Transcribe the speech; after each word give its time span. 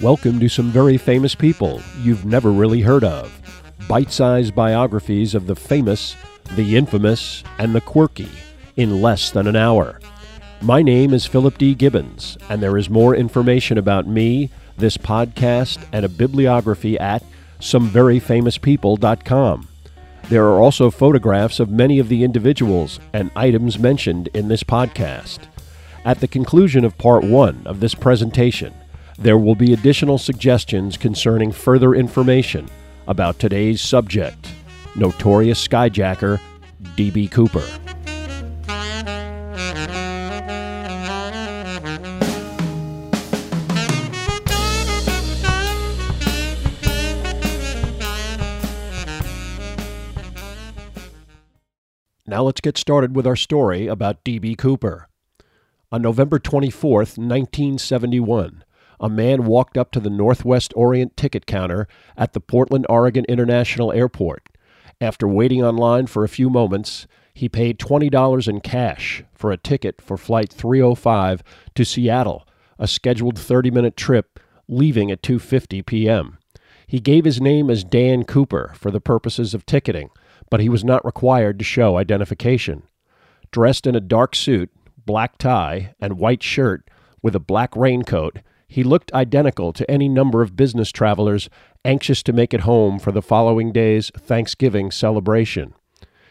Welcome 0.00 0.40
to 0.40 0.48
some 0.48 0.70
very 0.70 0.96
famous 0.96 1.34
people 1.34 1.82
you've 2.00 2.24
never 2.24 2.50
really 2.50 2.80
heard 2.80 3.04
of. 3.04 3.38
Bite 3.86 4.10
sized 4.10 4.54
biographies 4.54 5.34
of 5.34 5.46
the 5.46 5.54
famous, 5.54 6.16
the 6.56 6.78
infamous, 6.78 7.44
and 7.58 7.74
the 7.74 7.82
quirky 7.82 8.30
in 8.76 9.02
less 9.02 9.30
than 9.30 9.46
an 9.46 9.56
hour. 9.56 10.00
My 10.62 10.80
name 10.80 11.12
is 11.12 11.26
Philip 11.26 11.58
D. 11.58 11.74
Gibbons, 11.74 12.38
and 12.48 12.62
there 12.62 12.78
is 12.78 12.88
more 12.88 13.14
information 13.14 13.76
about 13.76 14.06
me, 14.06 14.48
this 14.78 14.96
podcast, 14.96 15.78
and 15.92 16.06
a 16.06 16.08
bibliography 16.08 16.98
at 16.98 17.22
someveryfamouspeople.com. 17.58 19.68
There 20.30 20.46
are 20.46 20.62
also 20.62 20.90
photographs 20.90 21.60
of 21.60 21.68
many 21.68 21.98
of 21.98 22.08
the 22.08 22.24
individuals 22.24 23.00
and 23.12 23.30
items 23.36 23.78
mentioned 23.78 24.30
in 24.32 24.48
this 24.48 24.62
podcast. 24.62 25.40
At 26.06 26.20
the 26.20 26.28
conclusion 26.28 26.86
of 26.86 26.96
part 26.96 27.22
one 27.22 27.60
of 27.66 27.80
this 27.80 27.94
presentation, 27.94 28.72
there 29.20 29.36
will 29.36 29.54
be 29.54 29.74
additional 29.74 30.16
suggestions 30.16 30.96
concerning 30.96 31.52
further 31.52 31.94
information 31.94 32.66
about 33.06 33.38
today's 33.38 33.80
subject 33.80 34.50
notorious 34.96 35.66
skyjacker 35.66 36.40
D.B. 36.96 37.28
Cooper. 37.28 37.64
Now 52.26 52.44
let's 52.44 52.60
get 52.60 52.78
started 52.78 53.14
with 53.14 53.26
our 53.26 53.36
story 53.36 53.86
about 53.86 54.24
D.B. 54.24 54.54
Cooper. 54.54 55.08
On 55.92 56.00
November 56.00 56.38
24, 56.38 56.98
1971, 57.00 58.64
a 59.00 59.08
man 59.08 59.46
walked 59.46 59.78
up 59.78 59.90
to 59.92 60.00
the 60.00 60.10
Northwest 60.10 60.72
Orient 60.76 61.16
ticket 61.16 61.46
counter 61.46 61.88
at 62.16 62.34
the 62.34 62.40
Portland, 62.40 62.86
Oregon 62.88 63.24
International 63.28 63.92
Airport. 63.92 64.48
After 65.00 65.26
waiting 65.26 65.64
online 65.64 66.06
for 66.06 66.22
a 66.22 66.28
few 66.28 66.50
moments, 66.50 67.06
he 67.32 67.48
paid 67.48 67.78
$20 67.78 68.48
in 68.48 68.60
cash 68.60 69.24
for 69.32 69.50
a 69.50 69.56
ticket 69.56 70.02
for 70.02 70.18
Flight 70.18 70.52
305 70.52 71.42
to 71.74 71.84
Seattle, 71.84 72.46
a 72.78 72.86
scheduled 72.86 73.36
30-minute 73.36 73.96
trip 73.96 74.38
leaving 74.68 75.10
at 75.10 75.22
2:50 75.22 75.84
p.m. 75.86 76.38
He 76.86 77.00
gave 77.00 77.24
his 77.24 77.40
name 77.40 77.70
as 77.70 77.84
Dan 77.84 78.24
Cooper 78.24 78.72
for 78.74 78.90
the 78.90 79.00
purposes 79.00 79.54
of 79.54 79.64
ticketing, 79.64 80.10
but 80.50 80.60
he 80.60 80.68
was 80.68 80.84
not 80.84 81.04
required 81.04 81.58
to 81.58 81.64
show 81.64 81.96
identification. 81.96 82.82
Dressed 83.50 83.86
in 83.86 83.94
a 83.94 84.00
dark 84.00 84.34
suit, 84.36 84.70
black 85.06 85.38
tie, 85.38 85.94
and 86.00 86.18
white 86.18 86.42
shirt 86.42 86.88
with 87.22 87.34
a 87.34 87.40
black 87.40 87.74
raincoat, 87.74 88.40
he 88.70 88.84
looked 88.84 89.12
identical 89.12 89.72
to 89.72 89.90
any 89.90 90.08
number 90.08 90.42
of 90.42 90.54
business 90.54 90.92
travelers 90.92 91.50
anxious 91.84 92.22
to 92.22 92.32
make 92.32 92.54
it 92.54 92.60
home 92.60 93.00
for 93.00 93.10
the 93.10 93.20
following 93.20 93.72
day's 93.72 94.10
Thanksgiving 94.16 94.92
celebration. 94.92 95.74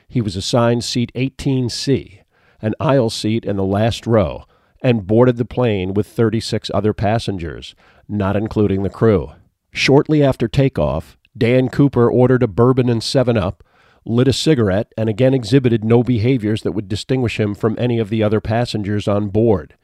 He 0.08 0.22
was 0.22 0.38
assigned 0.38 0.86
seat 0.86 1.12
18C, 1.16 2.22
an 2.62 2.76
aisle 2.80 3.10
seat 3.10 3.44
in 3.44 3.58
the 3.58 3.66
last 3.66 4.08
row, 4.08 4.46
and 4.82 5.06
boarded 5.06 5.36
the 5.36 5.44
plane 5.44 5.94
with 5.94 6.08
36 6.08 6.72
other 6.74 6.94
passengers, 6.94 7.76
not 8.08 8.38
including 8.38 8.84
the 8.84 8.90
crew. 8.90 9.34
Shortly 9.72 10.24
after 10.24 10.48
takeoff, 10.48 11.18
Dan 11.38 11.68
Cooper 11.68 12.10
ordered 12.10 12.42
a 12.42 12.48
bourbon 12.48 12.88
and 12.88 13.04
7 13.04 13.36
Up, 13.36 13.66
lit 14.06 14.30
a 14.30 14.34
cigarette, 14.34 14.94
and 14.98 15.10
again 15.10 15.34
exhibited 15.34 15.84
no 15.84 16.04
behaviors 16.04 16.62
that 16.62 16.72
would 16.72 16.88
distinguish 16.88 17.38
him 17.38 17.54
from 17.54 17.76
any 17.78 18.00
of 18.00 18.10
the 18.10 18.24
other 18.24 18.40
passengers 18.40 19.10
on 19.10 19.28
board. 19.28 19.76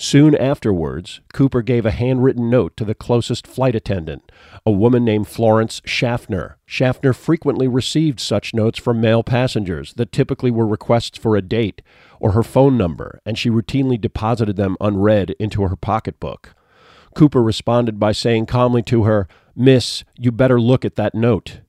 Soon 0.00 0.36
afterwards, 0.36 1.20
Cooper 1.32 1.60
gave 1.60 1.84
a 1.84 1.90
handwritten 1.90 2.48
note 2.48 2.76
to 2.76 2.84
the 2.84 2.94
closest 2.94 3.48
flight 3.48 3.74
attendant, 3.74 4.30
a 4.64 4.70
woman 4.70 5.04
named 5.04 5.26
Florence 5.26 5.82
Schaffner. 5.84 6.56
Schaffner 6.66 7.12
frequently 7.12 7.66
received 7.66 8.20
such 8.20 8.54
notes 8.54 8.78
from 8.78 9.00
male 9.00 9.24
passengers 9.24 9.94
that 9.94 10.12
typically 10.12 10.52
were 10.52 10.68
requests 10.68 11.18
for 11.18 11.34
a 11.34 11.42
date 11.42 11.82
or 12.20 12.30
her 12.30 12.44
phone 12.44 12.78
number, 12.78 13.20
and 13.26 13.36
she 13.36 13.50
routinely 13.50 14.00
deposited 14.00 14.54
them 14.54 14.76
unread 14.80 15.30
into 15.40 15.62
her 15.62 15.74
pocketbook. 15.74 16.54
Cooper 17.16 17.42
responded 17.42 17.98
by 17.98 18.12
saying 18.12 18.46
calmly 18.46 18.82
to 18.82 19.02
her, 19.02 19.26
Miss, 19.56 20.04
you 20.16 20.30
better 20.30 20.60
look 20.60 20.84
at 20.84 20.94
that 20.94 21.16
note. 21.16 21.62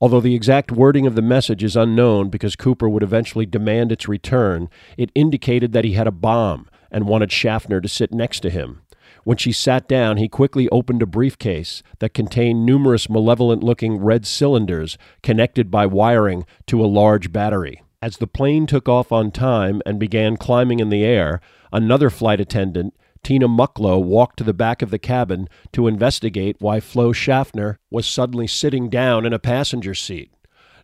Although 0.00 0.22
the 0.22 0.34
exact 0.34 0.72
wording 0.72 1.06
of 1.06 1.14
the 1.14 1.22
message 1.22 1.62
is 1.62 1.76
unknown 1.76 2.30
because 2.30 2.56
Cooper 2.56 2.88
would 2.88 3.02
eventually 3.02 3.46
demand 3.46 3.92
its 3.92 4.08
return, 4.08 4.68
it 4.96 5.12
indicated 5.14 5.72
that 5.72 5.84
he 5.84 5.92
had 5.92 6.08
a 6.08 6.12
bomb 6.12 6.68
and 6.90 7.06
wanted 7.06 7.32
Schaffner 7.32 7.80
to 7.80 7.88
sit 7.88 8.12
next 8.12 8.40
to 8.40 8.50
him. 8.50 8.82
When 9.24 9.36
she 9.36 9.52
sat 9.52 9.86
down, 9.88 10.16
he 10.16 10.28
quickly 10.28 10.68
opened 10.70 11.02
a 11.02 11.06
briefcase 11.06 11.82
that 11.98 12.14
contained 12.14 12.64
numerous 12.64 13.08
malevolent 13.10 13.62
looking 13.62 13.98
red 13.98 14.26
cylinders 14.26 14.96
connected 15.22 15.70
by 15.70 15.86
wiring 15.86 16.46
to 16.66 16.82
a 16.82 16.86
large 16.86 17.32
battery. 17.32 17.82
As 18.02 18.16
the 18.16 18.26
plane 18.26 18.66
took 18.66 18.88
off 18.88 19.12
on 19.12 19.30
time 19.30 19.82
and 19.84 19.98
began 19.98 20.38
climbing 20.38 20.80
in 20.80 20.88
the 20.88 21.04
air, 21.04 21.40
another 21.70 22.08
flight 22.08 22.40
attendant, 22.40 22.94
Tina 23.22 23.46
Mucklow, 23.46 24.02
walked 24.02 24.38
to 24.38 24.44
the 24.44 24.54
back 24.54 24.80
of 24.80 24.90
the 24.90 24.98
cabin 24.98 25.48
to 25.72 25.86
investigate 25.86 26.56
why 26.60 26.80
Flo 26.80 27.12
Schaffner 27.12 27.78
was 27.90 28.06
suddenly 28.06 28.46
sitting 28.46 28.88
down 28.88 29.26
in 29.26 29.34
a 29.34 29.38
passenger 29.38 29.94
seat. 29.94 30.32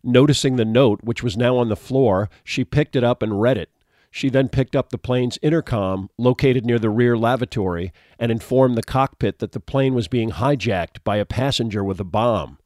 Noticing 0.04 0.56
the 0.56 0.66
note, 0.66 1.00
which 1.02 1.22
was 1.22 1.38
now 1.38 1.56
on 1.56 1.70
the 1.70 1.76
floor, 1.76 2.28
she 2.44 2.64
picked 2.64 2.94
it 2.94 3.02
up 3.02 3.22
and 3.22 3.40
read 3.40 3.56
it. 3.56 3.70
She 4.16 4.30
then 4.30 4.48
picked 4.48 4.74
up 4.74 4.88
the 4.88 4.96
plane's 4.96 5.38
intercom, 5.42 6.08
located 6.16 6.64
near 6.64 6.78
the 6.78 6.88
rear 6.88 7.18
lavatory, 7.18 7.92
and 8.18 8.32
informed 8.32 8.74
the 8.74 8.82
cockpit 8.82 9.40
that 9.40 9.52
the 9.52 9.60
plane 9.60 9.92
was 9.92 10.08
being 10.08 10.30
hijacked 10.30 11.04
by 11.04 11.18
a 11.18 11.26
passenger 11.26 11.84
with 11.84 12.00
a 12.00 12.04
bomb. 12.04 12.56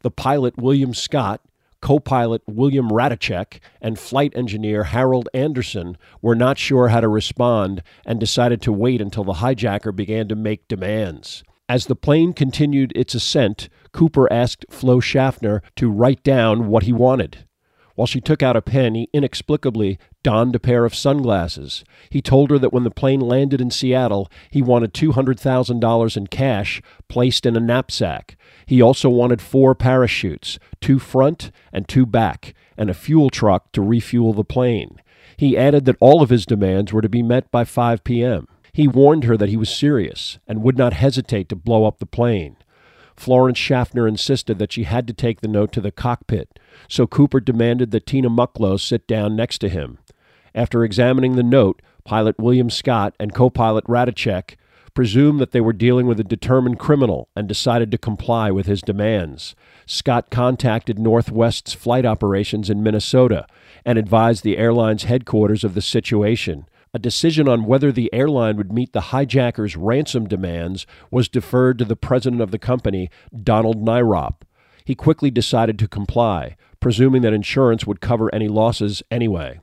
The 0.00 0.10
pilot, 0.10 0.56
William 0.56 0.92
Scott, 0.92 1.40
co 1.80 2.00
pilot 2.00 2.42
William 2.48 2.90
Rataczak, 2.90 3.60
and 3.80 3.96
flight 3.96 4.32
engineer 4.34 4.82
Harold 4.82 5.28
Anderson 5.32 5.96
were 6.20 6.34
not 6.34 6.58
sure 6.58 6.88
how 6.88 6.98
to 6.98 7.06
respond 7.06 7.80
and 8.04 8.18
decided 8.18 8.60
to 8.62 8.72
wait 8.72 9.00
until 9.00 9.22
the 9.22 9.34
hijacker 9.34 9.94
began 9.94 10.26
to 10.26 10.34
make 10.34 10.66
demands. 10.66 11.44
As 11.68 11.86
the 11.86 11.94
plane 11.94 12.32
continued 12.32 12.92
its 12.96 13.14
ascent, 13.14 13.68
Cooper 13.92 14.26
asked 14.32 14.66
Flo 14.68 14.98
Schaffner 14.98 15.62
to 15.76 15.92
write 15.92 16.24
down 16.24 16.66
what 16.66 16.82
he 16.82 16.92
wanted. 16.92 17.44
While 17.98 18.06
she 18.06 18.20
took 18.20 18.44
out 18.44 18.54
a 18.54 18.62
pen, 18.62 18.94
he 18.94 19.10
inexplicably 19.12 19.98
donned 20.22 20.54
a 20.54 20.60
pair 20.60 20.84
of 20.84 20.94
sunglasses. 20.94 21.82
He 22.10 22.22
told 22.22 22.52
her 22.52 22.58
that 22.60 22.72
when 22.72 22.84
the 22.84 22.92
plane 22.92 23.18
landed 23.18 23.60
in 23.60 23.72
Seattle, 23.72 24.30
he 24.52 24.62
wanted 24.62 24.94
$200,000 24.94 26.16
in 26.16 26.26
cash 26.28 26.80
placed 27.08 27.44
in 27.44 27.56
a 27.56 27.60
knapsack. 27.60 28.36
He 28.66 28.80
also 28.80 29.10
wanted 29.10 29.42
four 29.42 29.74
parachutes, 29.74 30.60
two 30.80 31.00
front 31.00 31.50
and 31.72 31.88
two 31.88 32.06
back, 32.06 32.54
and 32.76 32.88
a 32.88 32.94
fuel 32.94 33.30
truck 33.30 33.72
to 33.72 33.82
refuel 33.82 34.32
the 34.32 34.44
plane. 34.44 35.02
He 35.36 35.58
added 35.58 35.84
that 35.86 35.96
all 35.98 36.22
of 36.22 36.30
his 36.30 36.46
demands 36.46 36.92
were 36.92 37.02
to 37.02 37.08
be 37.08 37.24
met 37.24 37.50
by 37.50 37.64
5 37.64 38.04
p.m. 38.04 38.46
He 38.72 38.86
warned 38.86 39.24
her 39.24 39.36
that 39.36 39.48
he 39.48 39.56
was 39.56 39.76
serious 39.76 40.38
and 40.46 40.62
would 40.62 40.78
not 40.78 40.92
hesitate 40.92 41.48
to 41.48 41.56
blow 41.56 41.84
up 41.84 41.98
the 41.98 42.06
plane. 42.06 42.58
Florence 43.18 43.58
Schaffner 43.58 44.06
insisted 44.06 44.58
that 44.58 44.72
she 44.72 44.84
had 44.84 45.06
to 45.06 45.12
take 45.12 45.40
the 45.40 45.48
note 45.48 45.72
to 45.72 45.80
the 45.80 45.90
cockpit, 45.90 46.58
so 46.88 47.06
Cooper 47.06 47.40
demanded 47.40 47.90
that 47.90 48.06
Tina 48.06 48.30
Mucklow 48.30 48.78
sit 48.78 49.06
down 49.06 49.34
next 49.34 49.58
to 49.58 49.68
him. 49.68 49.98
After 50.54 50.84
examining 50.84 51.36
the 51.36 51.42
note, 51.42 51.82
pilot 52.04 52.38
William 52.38 52.70
Scott 52.70 53.14
and 53.18 53.34
co 53.34 53.50
pilot 53.50 53.84
Rataczak 53.84 54.56
presumed 54.94 55.38
that 55.40 55.52
they 55.52 55.60
were 55.60 55.72
dealing 55.72 56.06
with 56.06 56.18
a 56.18 56.24
determined 56.24 56.78
criminal 56.78 57.28
and 57.36 57.46
decided 57.46 57.90
to 57.90 57.98
comply 57.98 58.50
with 58.50 58.66
his 58.66 58.80
demands. 58.80 59.54
Scott 59.86 60.30
contacted 60.30 60.98
Northwest's 60.98 61.72
flight 61.72 62.04
operations 62.04 62.68
in 62.70 62.82
Minnesota 62.82 63.46
and 63.84 63.98
advised 63.98 64.42
the 64.42 64.56
airline's 64.56 65.04
headquarters 65.04 65.62
of 65.62 65.74
the 65.74 65.82
situation. 65.82 66.66
A 66.94 66.98
decision 66.98 67.48
on 67.48 67.64
whether 67.64 67.92
the 67.92 68.12
airline 68.12 68.56
would 68.56 68.72
meet 68.72 68.92
the 68.92 69.12
hijackers' 69.12 69.76
ransom 69.76 70.26
demands 70.26 70.86
was 71.10 71.28
deferred 71.28 71.78
to 71.78 71.84
the 71.84 71.96
president 71.96 72.40
of 72.40 72.50
the 72.50 72.58
company, 72.58 73.10
Donald 73.42 73.84
Nyrop. 73.84 74.42
He 74.84 74.94
quickly 74.94 75.30
decided 75.30 75.78
to 75.78 75.88
comply, 75.88 76.56
presuming 76.80 77.20
that 77.22 77.34
insurance 77.34 77.86
would 77.86 78.00
cover 78.00 78.34
any 78.34 78.48
losses 78.48 79.02
anyway. 79.10 79.60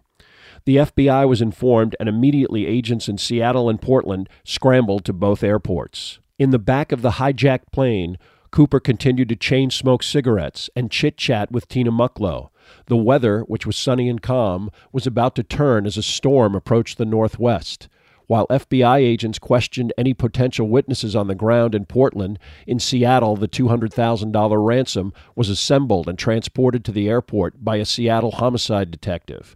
The 0.66 0.78
FBI 0.78 1.28
was 1.28 1.42
informed, 1.42 1.96
and 2.00 2.08
immediately 2.08 2.68
agents 2.68 3.08
in 3.08 3.18
Seattle 3.18 3.70
and 3.70 3.82
Portland 3.82 4.30
scrambled 4.44 5.06
to 5.06 5.14
both 5.14 5.44
airports. 5.44 6.20
In 6.38 6.52
the 6.52 6.60
back 6.60 6.92
of 6.92 7.02
the 7.02 7.12
hijacked 7.12 7.72
plane, 7.72 8.18
Cooper 8.52 8.80
continued 8.80 9.30
to 9.30 9.36
chain 9.36 9.70
smoke 9.70 10.04
cigarettes 10.04 10.70
and 10.76 10.92
chit 10.92 11.18
chat 11.18 11.52
with 11.52 11.68
Tina 11.68 11.92
Mucklow. 11.92 12.50
The 12.88 12.98
weather, 12.98 13.42
which 13.42 13.66
was 13.66 13.76
sunny 13.76 14.10
and 14.10 14.22
calm, 14.22 14.70
was 14.92 15.06
about 15.08 15.36
to 15.36 15.44
turn 15.44 15.86
as 15.86 15.98
a 15.98 16.04
storm 16.04 16.56
approached 16.56 16.98
the 16.98 17.06
northwest. 17.06 17.88
While 18.28 18.48
FBI 18.48 18.98
agents 18.98 19.38
questioned 19.38 19.94
any 19.98 20.14
potential 20.14 20.68
witnesses 20.68 21.16
on 21.16 21.28
the 21.28 21.36
ground 21.36 21.76
in 21.76 21.86
Portland, 21.86 22.40
in 22.66 22.80
Seattle, 22.80 23.36
the 23.36 23.48
$200,000 23.48 24.66
ransom 24.66 25.14
was 25.36 25.50
assembled 25.50 26.10
and 26.10 26.18
transported 26.18 26.84
to 26.86 26.92
the 26.92 27.08
airport 27.08 27.64
by 27.64 27.76
a 27.76 27.86
Seattle 27.86 28.32
homicide 28.32 28.90
detective. 28.90 29.56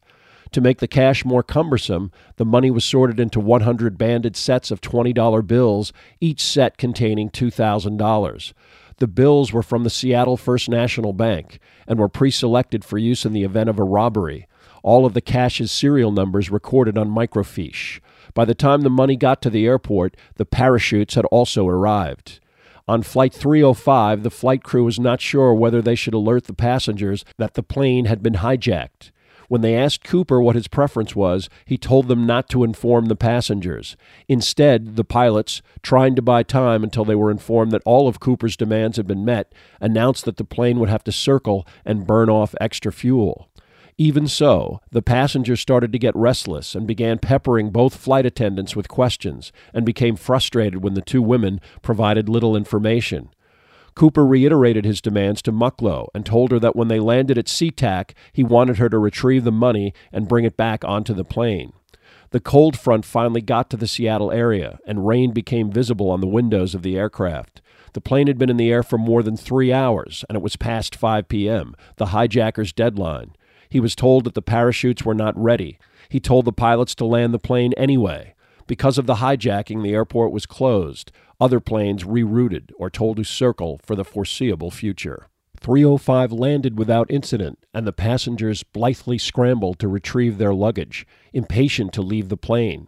To 0.52 0.62
make 0.62 0.80
the 0.80 0.88
cash 0.88 1.26
more 1.26 1.44
cumbersome, 1.44 2.12
the 2.38 2.46
money 2.46 2.72
was 2.72 2.84
sorted 2.84 3.20
into 3.20 3.40
100 3.40 3.98
banded 3.98 4.36
sets 4.36 4.72
of 4.72 4.82
$20 4.82 5.46
bills, 5.46 5.94
each 6.20 6.44
set 6.44 6.78
containing 6.78 7.30
$2,000. 7.30 8.54
The 9.00 9.08
bills 9.08 9.54
were 9.54 9.64
from 9.64 9.84
the 9.84 9.90
Seattle 9.90 10.38
First 10.38 10.70
National 10.70 11.14
Bank 11.14 11.60
and 11.88 11.98
were 11.98 12.10
pre 12.10 12.32
selected 12.32 12.84
for 12.84 12.98
use 12.98 13.26
in 13.26 13.34
the 13.34 13.44
event 13.44 13.70
of 13.70 13.80
a 13.80 13.84
robbery. 13.84 14.48
All 14.84 15.06
of 15.06 15.14
the 15.14 15.22
cash's 15.22 15.72
serial 15.72 16.12
numbers 16.12 16.50
recorded 16.50 16.98
on 16.98 17.10
microfiche. 17.10 18.00
By 18.34 18.46
the 18.46 18.56
time 18.56 18.82
the 18.82 18.90
money 18.90 19.16
got 19.16 19.42
to 19.42 19.50
the 19.50 19.66
airport, 19.66 20.16
the 20.36 20.46
parachutes 20.46 21.16
had 21.16 21.26
also 21.26 21.68
arrived. 21.68 22.40
On 22.88 23.04
Flight 23.04 23.34
305, 23.34 24.24
the 24.24 24.32
flight 24.32 24.64
crew 24.64 24.84
was 24.84 25.00
not 25.00 25.22
sure 25.22 25.54
whether 25.54 25.82
they 25.82 25.96
should 25.96 26.14
alert 26.14 26.46
the 26.46 26.54
passengers 26.54 27.24
that 27.38 27.54
the 27.54 27.64
plane 27.64 28.06
had 28.06 28.24
been 28.24 28.36
hijacked. 28.36 29.12
When 29.50 29.62
they 29.62 29.76
asked 29.76 30.04
Cooper 30.04 30.40
what 30.40 30.56
his 30.56 30.68
preference 30.68 31.16
was, 31.16 31.50
he 31.66 31.78
told 31.78 32.08
them 32.08 32.26
not 32.28 32.48
to 32.50 32.64
inform 32.64 33.08
the 33.08 33.16
passengers. 33.16 33.98
Instead, 34.28 34.96
the 34.96 35.04
pilots, 35.04 35.64
trying 35.82 36.16
to 36.16 36.22
buy 36.22 36.44
time 36.44 36.84
until 36.84 37.04
they 37.04 37.16
were 37.16 37.32
informed 37.32 37.72
that 37.72 37.82
all 37.84 38.08
of 38.08 38.20
Cooper's 38.20 38.56
demands 38.56 38.98
had 38.98 39.08
been 39.08 39.26
met, 39.26 39.52
announced 39.82 40.24
that 40.26 40.38
the 40.38 40.44
plane 40.44 40.80
would 40.80 40.90
have 40.90 41.04
to 41.04 41.12
circle 41.12 41.68
and 41.84 42.06
burn 42.06 42.30
off 42.30 42.54
extra 42.62 42.94
fuel. 42.94 43.50
Even 43.98 44.28
so, 44.28 44.80
the 44.92 45.02
passengers 45.02 45.60
started 45.60 45.92
to 45.92 46.00
get 46.00 46.16
restless 46.16 46.76
and 46.76 46.88
began 46.88 47.18
peppering 47.18 47.72
both 47.72 47.98
flight 47.98 48.28
attendants 48.28 48.76
with 48.76 48.88
questions 48.88 49.52
and 49.74 49.84
became 49.84 50.16
frustrated 50.16 50.84
when 50.84 50.94
the 50.94 51.02
two 51.02 51.24
women 51.24 51.60
provided 51.82 52.30
little 52.30 52.56
information. 52.56 53.30
Cooper 54.00 54.26
reiterated 54.26 54.86
his 54.86 55.02
demands 55.02 55.42
to 55.42 55.52
Mucklow 55.52 56.08
and 56.16 56.26
told 56.26 56.52
her 56.52 56.60
that 56.60 56.74
when 56.74 56.88
they 56.88 57.02
landed 57.02 57.38
at 57.38 57.48
SeaTac, 57.48 58.12
he 58.32 58.46
wanted 58.46 58.78
her 58.78 58.88
to 58.88 58.98
retrieve 58.98 59.44
the 59.44 59.52
money 59.52 59.94
and 60.14 60.26
bring 60.26 60.46
it 60.46 60.56
back 60.56 60.86
onto 60.86 61.14
the 61.14 61.26
plane. 61.26 61.74
The 62.30 62.40
cold 62.40 62.80
front 62.80 63.04
finally 63.04 63.42
got 63.42 63.70
to 63.72 63.76
the 63.76 63.90
Seattle 63.90 64.32
area, 64.32 64.80
and 64.88 65.06
rain 65.06 65.34
became 65.34 65.70
visible 65.70 66.10
on 66.12 66.22
the 66.22 66.28
windows 66.28 66.74
of 66.74 66.82
the 66.82 66.98
aircraft. 66.98 67.62
The 67.92 68.00
plane 68.00 68.28
had 68.28 68.38
been 68.38 68.50
in 68.50 68.56
the 68.56 68.72
air 68.72 68.84
for 68.84 68.98
more 68.98 69.22
than 69.22 69.36
three 69.36 69.74
hours, 69.74 70.24
and 70.30 70.38
it 70.38 70.42
was 70.42 70.56
past 70.56 70.96
5 70.96 71.28
p.m., 71.28 71.76
the 71.98 72.06
hijacker's 72.06 72.72
deadline. 72.72 73.36
He 73.68 73.82
was 73.82 73.96
told 73.96 74.24
that 74.24 74.34
the 74.34 74.42
parachutes 74.42 75.04
were 75.04 75.14
not 75.14 75.38
ready. 75.38 75.78
He 76.08 76.22
told 76.22 76.46
the 76.46 76.54
pilots 76.54 76.96
to 76.96 77.06
land 77.06 77.34
the 77.34 77.38
plane 77.38 77.74
anyway. 77.74 78.34
Because 78.70 79.00
of 79.00 79.08
the 79.08 79.16
hijacking, 79.16 79.82
the 79.82 79.96
airport 79.96 80.32
was 80.32 80.46
closed. 80.46 81.12
Other 81.42 81.60
planes 81.60 82.04
rerouted 82.04 82.70
or 82.78 82.92
told 82.92 83.18
to 83.18 83.24
circle 83.24 83.82
for 83.84 83.96
the 83.96 84.06
foreseeable 84.06 84.70
future. 84.70 85.26
305 85.60 86.32
landed 86.32 86.78
without 86.78 87.10
incident, 87.10 87.66
and 87.74 87.88
the 87.88 87.92
passengers 87.92 88.62
blithely 88.62 89.18
scrambled 89.18 89.80
to 89.80 89.88
retrieve 89.88 90.38
their 90.38 90.54
luggage, 90.54 91.08
impatient 91.34 91.94
to 91.94 92.04
leave 92.04 92.30
the 92.30 92.38
plane. 92.38 92.88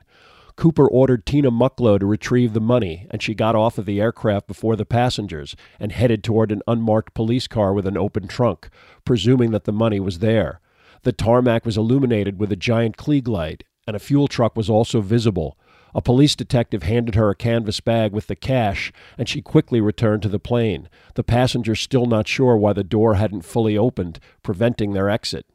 Cooper 0.56 0.88
ordered 0.88 1.26
Tina 1.26 1.50
Mucklow 1.50 2.00
to 2.00 2.06
retrieve 2.06 2.54
the 2.54 2.62
money, 2.62 3.08
and 3.10 3.24
she 3.24 3.34
got 3.34 3.56
off 3.56 3.80
of 3.80 3.88
the 3.88 4.00
aircraft 4.00 4.46
before 4.46 4.76
the 4.76 4.86
passengers 4.86 5.56
and 5.80 5.92
headed 5.92 6.24
toward 6.24 6.52
an 6.52 6.62
unmarked 6.68 7.16
police 7.16 7.48
car 7.48 7.74
with 7.74 7.88
an 7.88 7.98
open 7.98 8.28
trunk, 8.28 8.70
presuming 9.04 9.50
that 9.50 9.64
the 9.64 9.72
money 9.72 10.00
was 10.00 10.20
there. 10.20 10.62
The 11.02 11.12
tarmac 11.12 11.66
was 11.66 11.76
illuminated 11.76 12.40
with 12.40 12.52
a 12.52 12.56
giant 12.56 12.98
Klieg 12.98 13.28
light, 13.28 13.64
and 13.88 13.96
a 13.96 14.00
fuel 14.00 14.28
truck 14.28 14.56
was 14.56 14.70
also 14.70 15.02
visible, 15.02 15.58
a 15.94 16.02
police 16.02 16.36
detective 16.36 16.84
handed 16.84 17.16
her 17.16 17.30
a 17.30 17.36
canvas 17.36 17.80
bag 17.80 18.12
with 18.12 18.28
the 18.28 18.36
cash, 18.36 18.92
and 19.18 19.28
she 19.28 19.42
quickly 19.42 19.82
returned 19.82 20.22
to 20.24 20.30
the 20.30 20.40
plane, 20.40 20.90
the 21.16 21.24
passengers 21.24 21.80
still 21.80 22.06
not 22.06 22.28
sure 22.28 22.56
why 22.56 22.74
the 22.74 22.84
door 22.84 23.16
hadn't 23.16 23.46
fully 23.46 23.78
opened, 23.78 24.20
preventing 24.44 24.94
their 24.94 25.10
exit. 25.10 25.46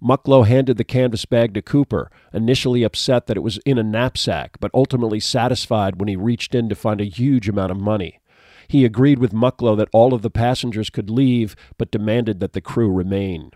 Mucklow 0.00 0.46
handed 0.46 0.76
the 0.76 0.84
canvas 0.84 1.24
bag 1.24 1.54
to 1.54 1.62
Cooper, 1.62 2.10
initially 2.32 2.84
upset 2.84 3.26
that 3.26 3.36
it 3.36 3.42
was 3.42 3.58
in 3.58 3.78
a 3.78 3.82
knapsack, 3.82 4.58
but 4.60 4.70
ultimately 4.72 5.18
satisfied 5.18 5.98
when 5.98 6.08
he 6.08 6.16
reached 6.16 6.54
in 6.54 6.68
to 6.68 6.74
find 6.74 7.00
a 7.00 7.04
huge 7.04 7.48
amount 7.48 7.72
of 7.72 7.80
money. 7.80 8.20
He 8.68 8.84
agreed 8.84 9.18
with 9.18 9.32
Mucklow 9.32 9.76
that 9.78 9.88
all 9.92 10.14
of 10.14 10.22
the 10.22 10.30
passengers 10.30 10.90
could 10.90 11.10
leave, 11.10 11.56
but 11.78 11.90
demanded 11.90 12.38
that 12.40 12.52
the 12.52 12.60
crew 12.60 12.92
remain. 12.92 13.50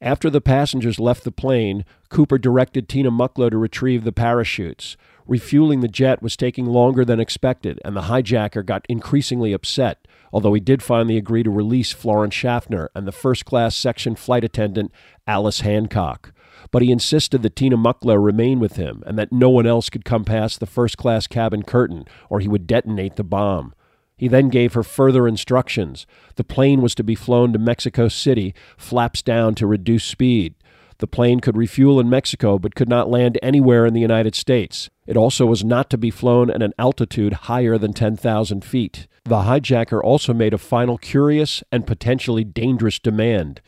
After 0.00 0.28
the 0.28 0.40
passengers 0.40 0.98
left 0.98 1.22
the 1.22 1.30
plane, 1.30 1.84
Cooper 2.08 2.36
directed 2.36 2.88
Tina 2.88 3.12
Mucklow 3.12 3.50
to 3.50 3.56
retrieve 3.56 4.02
the 4.02 4.12
parachutes. 4.12 4.96
Refueling 5.26 5.80
the 5.80 5.88
jet 5.88 6.22
was 6.22 6.36
taking 6.36 6.66
longer 6.66 7.04
than 7.04 7.20
expected, 7.20 7.80
and 7.84 7.96
the 7.96 8.02
hijacker 8.02 8.64
got 8.64 8.86
increasingly 8.88 9.52
upset, 9.52 10.06
although 10.32 10.54
he 10.54 10.60
did 10.60 10.82
finally 10.82 11.16
agree 11.16 11.42
to 11.42 11.50
release 11.50 11.92
Florence 11.92 12.34
Schaffner 12.34 12.90
and 12.94 13.06
the 13.06 13.12
first 13.12 13.44
class 13.44 13.76
section 13.76 14.16
flight 14.16 14.44
attendant 14.44 14.92
Alice 15.26 15.60
Hancock. 15.60 16.32
But 16.70 16.82
he 16.82 16.90
insisted 16.90 17.42
that 17.42 17.56
Tina 17.56 17.76
Mucklow 17.76 18.22
remain 18.22 18.58
with 18.58 18.76
him 18.76 19.02
and 19.06 19.18
that 19.18 19.32
no 19.32 19.50
one 19.50 19.66
else 19.66 19.90
could 19.90 20.04
come 20.04 20.24
past 20.24 20.60
the 20.60 20.66
first 20.66 20.96
class 20.96 21.26
cabin 21.26 21.62
curtain, 21.62 22.04
or 22.28 22.40
he 22.40 22.48
would 22.48 22.66
detonate 22.66 23.16
the 23.16 23.24
bomb. 23.24 23.74
He 24.16 24.28
then 24.28 24.50
gave 24.50 24.74
her 24.74 24.84
further 24.84 25.26
instructions. 25.26 26.06
The 26.36 26.44
plane 26.44 26.80
was 26.80 26.94
to 26.94 27.02
be 27.02 27.14
flown 27.16 27.52
to 27.52 27.58
Mexico 27.58 28.08
City, 28.08 28.54
flaps 28.76 29.20
down 29.20 29.54
to 29.56 29.66
reduce 29.66 30.04
speed. 30.04 30.54
The 31.02 31.08
plane 31.08 31.40
could 31.40 31.56
refuel 31.56 31.98
in 31.98 32.08
Mexico 32.08 32.60
but 32.60 32.76
could 32.76 32.88
not 32.88 33.10
land 33.10 33.36
anywhere 33.42 33.84
in 33.86 33.92
the 33.92 34.00
United 34.00 34.36
States. 34.36 34.88
It 35.04 35.16
also 35.16 35.46
was 35.46 35.64
not 35.64 35.90
to 35.90 35.98
be 35.98 36.12
flown 36.12 36.48
at 36.48 36.62
an 36.62 36.74
altitude 36.78 37.32
higher 37.50 37.76
than 37.76 37.92
10,000 37.92 38.64
feet. 38.64 39.08
The 39.24 39.42
hijacker 39.42 40.00
also 40.00 40.32
made 40.32 40.54
a 40.54 40.58
final 40.58 40.98
curious 40.98 41.64
and 41.72 41.88
potentially 41.88 42.44
dangerous 42.44 43.00
demand. 43.00 43.60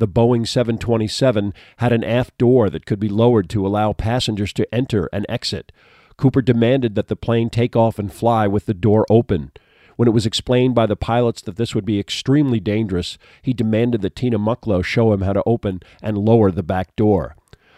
The 0.00 0.06
Boeing 0.06 0.46
727 0.46 1.54
had 1.78 1.94
an 1.94 2.04
aft 2.04 2.36
door 2.36 2.68
that 2.68 2.84
could 2.84 3.00
be 3.00 3.08
lowered 3.08 3.48
to 3.48 3.66
allow 3.66 3.94
passengers 3.94 4.52
to 4.52 4.74
enter 4.74 5.08
and 5.14 5.24
exit. 5.30 5.72
Cooper 6.18 6.42
demanded 6.42 6.94
that 6.96 7.08
the 7.08 7.16
plane 7.16 7.48
take 7.48 7.74
off 7.74 7.98
and 7.98 8.12
fly 8.12 8.46
with 8.46 8.66
the 8.66 8.74
door 8.74 9.06
open. 9.08 9.52
When 9.96 10.08
it 10.08 10.12
was 10.12 10.26
explained 10.26 10.74
by 10.74 10.86
the 10.86 10.96
pilots 10.96 11.42
that 11.42 11.56
this 11.56 11.74
would 11.74 11.84
be 11.84 11.98
extremely 12.00 12.60
dangerous, 12.60 13.18
he 13.42 13.52
demanded 13.52 14.02
that 14.02 14.16
Tina 14.16 14.38
Mucklow 14.38 14.82
show 14.82 15.12
him 15.12 15.22
how 15.22 15.32
to 15.32 15.42
open 15.46 15.80
and 16.02 16.18
lower 16.18 16.50
the 16.50 16.62
back 16.62 16.96
door. 16.96 17.36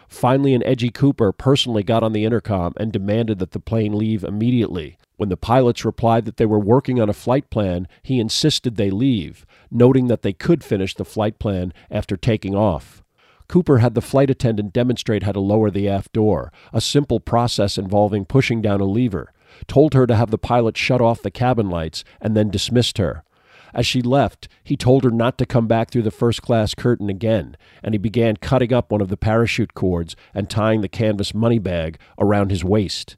Finally, 0.08 0.55
an 0.55 0.62
edgy 0.64 0.90
Cooper 0.90 1.33
personally 1.33 1.83
got 1.83 2.02
on 2.02 2.12
the 2.12 2.25
intercom 2.25 2.73
and 2.76 2.92
demanded 2.92 3.38
that 3.40 3.50
the 3.50 3.59
plane 3.59 3.92
leave 3.92 4.23
immediately. 4.23 4.97
When 5.16 5.28
the 5.28 5.37
pilots 5.37 5.85
replied 5.85 6.25
that 6.25 6.37
they 6.37 6.47
were 6.47 6.59
working 6.59 7.00
on 7.00 7.09
a 7.09 7.14
flight 7.14 7.50
plan, 7.50 7.88
he 8.02 8.21
insisted 8.21 8.76
they 8.76 8.90
leave, 8.90 9.44
noting 9.71 10.09
that 10.09 10.23
they 10.23 10.33
could 10.33 10.62
finish 10.62 10.94
the 10.94 11.04
flight 11.04 11.38
plan 11.38 11.73
after 11.90 12.16
taking 12.16 12.54
off. 12.54 13.02
Cooper 13.49 13.78
had 13.78 13.94
the 13.94 14.00
flight 14.00 14.30
attendant 14.30 14.73
demonstrate 14.73 15.23
how 15.23 15.33
to 15.33 15.40
lower 15.40 15.71
the 15.71 15.88
aft 15.88 16.12
door, 16.12 16.52
a 16.73 16.80
simple 16.80 17.21
process 17.21 17.76
involving 17.76 18.25
pushing 18.25 18.62
down 18.62 18.80
a 18.80 18.85
lever 18.85 19.33
told 19.66 19.94
her 19.94 20.06
to 20.06 20.16
have 20.16 20.30
the 20.30 20.38
pilot 20.38 20.76
shut 20.76 21.00
off 21.00 21.23
the 21.23 21.30
cabin 21.30 21.70
lights, 21.70 22.04
and 22.20 22.37
then 22.37 22.50
dismissed 22.50 22.99
her. 22.99 23.25
As 23.75 23.87
she 23.87 24.00
left, 24.00 24.46
he 24.62 24.76
told 24.76 25.02
her 25.02 25.11
not 25.11 25.37
to 25.38 25.46
come 25.46 25.66
back 25.66 25.90
through 25.90 26.02
the 26.02 26.12
first 26.12 26.42
class 26.42 26.75
curtain 26.75 27.11
again, 27.11 27.56
and 27.82 27.92
he 27.92 27.99
began 27.99 28.37
cutting 28.37 28.73
up 28.73 28.92
one 28.92 29.00
of 29.00 29.08
the 29.08 29.16
parachute 29.16 29.75
cords 29.75 30.14
and 30.32 30.49
tying 30.49 30.80
the 30.80 30.88
canvas 30.88 31.34
money 31.34 31.58
bag 31.58 31.99
around 32.18 32.50
his 32.50 32.64
waist. 32.64 33.16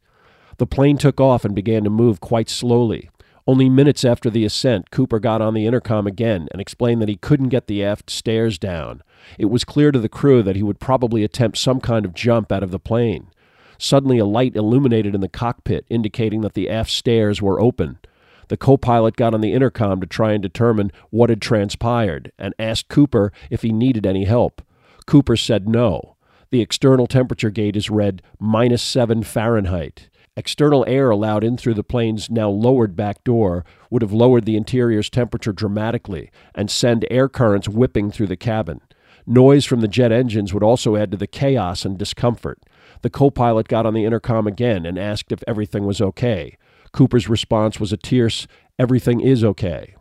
The 0.56 0.66
plane 0.66 0.96
took 0.96 1.20
off 1.20 1.44
and 1.44 1.54
began 1.54 1.84
to 1.84 1.90
move 1.90 2.20
quite 2.20 2.48
slowly. 2.48 3.10
Only 3.46 3.68
minutes 3.68 4.04
after 4.04 4.30
the 4.30 4.44
ascent, 4.44 4.90
Cooper 4.90 5.20
got 5.20 5.42
on 5.42 5.54
the 5.54 5.66
intercom 5.66 6.06
again 6.06 6.48
and 6.50 6.60
explained 6.60 7.00
that 7.02 7.08
he 7.08 7.16
couldn't 7.16 7.50
get 7.50 7.66
the 7.66 7.84
aft 7.84 8.10
stairs 8.10 8.58
down. 8.58 9.02
It 9.38 9.46
was 9.46 9.64
clear 9.64 9.92
to 9.92 10.00
the 10.00 10.08
crew 10.08 10.42
that 10.42 10.56
he 10.56 10.62
would 10.62 10.80
probably 10.80 11.22
attempt 11.22 11.58
some 11.58 11.80
kind 11.80 12.04
of 12.04 12.14
jump 12.14 12.50
out 12.50 12.62
of 12.62 12.70
the 12.70 12.80
plane. 12.80 13.28
Suddenly, 13.78 14.18
a 14.18 14.24
light 14.24 14.56
illuminated 14.56 15.14
in 15.14 15.20
the 15.20 15.28
cockpit, 15.28 15.84
indicating 15.88 16.40
that 16.42 16.54
the 16.54 16.70
aft 16.70 16.90
stairs 16.90 17.42
were 17.42 17.60
open. 17.60 17.98
The 18.48 18.56
co 18.56 18.76
pilot 18.76 19.16
got 19.16 19.34
on 19.34 19.40
the 19.40 19.52
intercom 19.52 20.00
to 20.00 20.06
try 20.06 20.32
and 20.32 20.42
determine 20.42 20.92
what 21.10 21.30
had 21.30 21.42
transpired 21.42 22.32
and 22.38 22.54
asked 22.58 22.88
Cooper 22.88 23.32
if 23.50 23.62
he 23.62 23.72
needed 23.72 24.06
any 24.06 24.24
help. 24.24 24.62
Cooper 25.06 25.36
said 25.36 25.68
no. 25.68 26.16
The 26.50 26.60
external 26.60 27.06
temperature 27.06 27.50
gauge 27.50 27.76
is 27.76 27.90
read 27.90 28.22
minus 28.38 28.82
7 28.82 29.24
Fahrenheit. 29.24 30.08
External 30.36 30.84
air 30.86 31.10
allowed 31.10 31.42
in 31.42 31.56
through 31.56 31.74
the 31.74 31.82
plane's 31.82 32.30
now 32.30 32.50
lowered 32.50 32.94
back 32.94 33.24
door 33.24 33.64
would 33.90 34.02
have 34.02 34.12
lowered 34.12 34.44
the 34.44 34.56
interior's 34.56 35.08
temperature 35.08 35.52
dramatically 35.52 36.30
and 36.54 36.70
send 36.70 37.06
air 37.10 37.28
currents 37.28 37.68
whipping 37.68 38.10
through 38.10 38.26
the 38.26 38.36
cabin. 38.36 38.80
Noise 39.26 39.64
from 39.64 39.80
the 39.80 39.88
jet 39.88 40.12
engines 40.12 40.54
would 40.54 40.62
also 40.62 40.96
add 40.96 41.10
to 41.10 41.16
the 41.16 41.26
chaos 41.26 41.84
and 41.84 41.98
discomfort. 41.98 42.62
The 43.02 43.10
co 43.10 43.30
pilot 43.30 43.68
got 43.68 43.86
on 43.86 43.94
the 43.94 44.04
intercom 44.04 44.46
again 44.46 44.86
and 44.86 44.98
asked 44.98 45.32
if 45.32 45.42
everything 45.46 45.84
was 45.84 46.00
okay. 46.00 46.56
Cooper's 46.92 47.28
response 47.28 47.78
was 47.80 47.92
a 47.92 47.96
terse, 47.96 48.46
Everything 48.78 49.20
is 49.20 49.42
okay. 49.42 49.94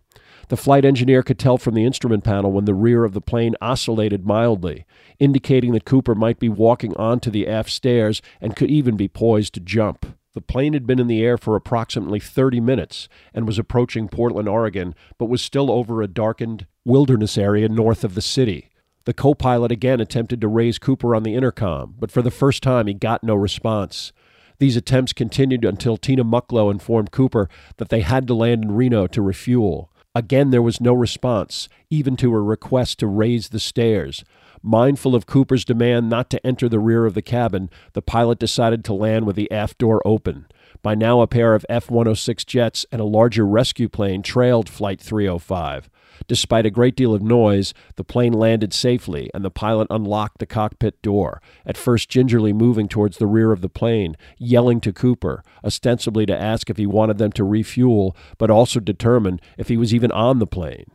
The 0.50 0.58
flight 0.58 0.84
engineer 0.84 1.24
could 1.24 1.40
tell 1.40 1.58
from 1.58 1.76
the 1.76 1.86
instrument 1.86 2.24
panel 2.24 2.52
when 2.52 2.66
the 2.66 2.74
rear 2.74 3.06
of 3.06 3.14
the 3.14 3.22
plane 3.22 3.56
oscillated 3.62 4.26
mildly, 4.26 4.86
indicating 5.18 5.72
that 5.72 5.86
Cooper 5.86 6.14
might 6.14 6.40
be 6.40 6.50
walking 6.50 6.96
onto 6.98 7.32
the 7.32 7.48
aft 7.48 7.72
stairs 7.72 8.22
and 8.42 8.56
could 8.56 8.70
even 8.70 8.98
be 8.98 9.08
poised 9.08 9.54
to 9.54 9.60
jump. 9.62 10.06
The 10.34 10.42
plane 10.42 10.74
had 10.74 10.86
been 10.86 11.00
in 11.00 11.08
the 11.08 11.24
air 11.24 11.38
for 11.38 11.56
approximately 11.56 12.20
30 12.20 12.60
minutes 12.60 13.08
and 13.34 13.48
was 13.48 13.58
approaching 13.58 14.10
Portland, 14.10 14.50
Oregon, 14.50 14.94
but 15.18 15.28
was 15.30 15.42
still 15.42 15.72
over 15.72 16.02
a 16.02 16.08
darkened 16.08 16.68
wilderness 16.84 17.38
area 17.38 17.70
north 17.70 18.04
of 18.04 18.14
the 18.14 18.22
city. 18.22 18.70
The 19.06 19.14
co 19.14 19.36
pilot 19.36 19.72
again 19.72 20.02
attempted 20.02 20.42
to 20.42 20.48
raise 20.48 20.80
Cooper 20.80 21.16
on 21.16 21.24
the 21.24 21.36
intercom, 21.36 21.96
but 22.00 22.12
for 22.12 22.24
the 22.24 22.32
first 22.32 22.64
time 22.64 22.88
he 22.88 22.94
got 22.94 23.24
no 23.24 23.36
response. 23.36 24.12
These 24.58 24.78
attempts 24.78 25.14
continued 25.14 25.64
until 25.64 25.98
Tina 25.98 26.24
Mucklow 26.24 26.72
informed 26.72 27.12
Cooper 27.12 27.48
that 27.78 27.90
they 27.90 28.02
had 28.02 28.26
to 28.28 28.34
land 28.34 28.64
in 28.64 28.72
Reno 28.72 29.06
to 29.08 29.22
refuel. 29.22 29.92
Again, 30.16 30.50
there 30.50 30.62
was 30.62 30.82
no 30.82 30.94
response, 30.94 31.68
even 31.90 32.16
to 32.18 32.32
her 32.34 32.44
request 32.44 33.00
to 33.00 33.08
raise 33.08 33.50
the 33.50 33.60
stairs. 33.60 34.24
Mindful 34.64 35.14
of 35.14 35.28
Cooper's 35.28 35.66
demand 35.66 36.10
not 36.10 36.30
to 36.32 36.44
enter 36.48 36.68
the 36.68 36.80
rear 36.80 37.06
of 37.06 37.14
the 37.14 37.22
cabin, 37.22 37.70
the 37.94 38.02
pilot 38.02 38.40
decided 38.40 38.84
to 38.86 38.94
land 38.94 39.28
with 39.28 39.36
the 39.36 39.52
aft 39.52 39.78
door 39.78 40.02
open. 40.06 40.48
By 40.86 40.94
now, 40.94 41.22
a 41.22 41.28
pair 41.28 41.56
of 41.56 41.66
F 41.68 41.90
106 41.90 42.46
jets 42.46 42.86
and 42.92 43.02
a 43.02 43.06
larger 43.06 43.44
rescue 43.44 43.90
plane 43.90 44.22
trailed 44.22 44.70
Flight 44.70 45.02
305. 45.02 45.90
Despite 46.28 46.68
a 46.68 46.70
great 46.70 46.96
deal 46.96 47.16
of 47.16 47.24
noise, 47.24 47.74
the 47.96 48.04
plane 48.04 48.34
landed 48.34 48.72
safely, 48.72 49.32
and 49.34 49.44
the 49.44 49.50
pilot 49.50 49.88
unlocked 49.90 50.38
the 50.38 50.46
cockpit 50.46 51.02
door, 51.02 51.42
at 51.66 51.76
first 51.76 52.08
gingerly 52.08 52.54
moving 52.54 52.88
towards 52.88 53.18
the 53.18 53.26
rear 53.26 53.52
of 53.52 53.62
the 53.62 53.68
plane, 53.68 54.16
yelling 54.38 54.80
to 54.82 54.94
Cooper, 54.94 55.44
ostensibly 55.64 56.28
to 56.28 56.40
ask 56.40 56.70
if 56.70 56.78
he 56.78 56.86
wanted 56.86 57.18
them 57.18 57.32
to 57.32 57.44
refuel, 57.44 58.16
but 58.38 58.52
also 58.52 58.80
determine 58.80 59.40
if 59.58 59.70
he 59.70 59.78
was 59.78 59.92
even 59.92 60.12
on 60.12 60.38
the 60.38 60.46
plane. 60.46 60.92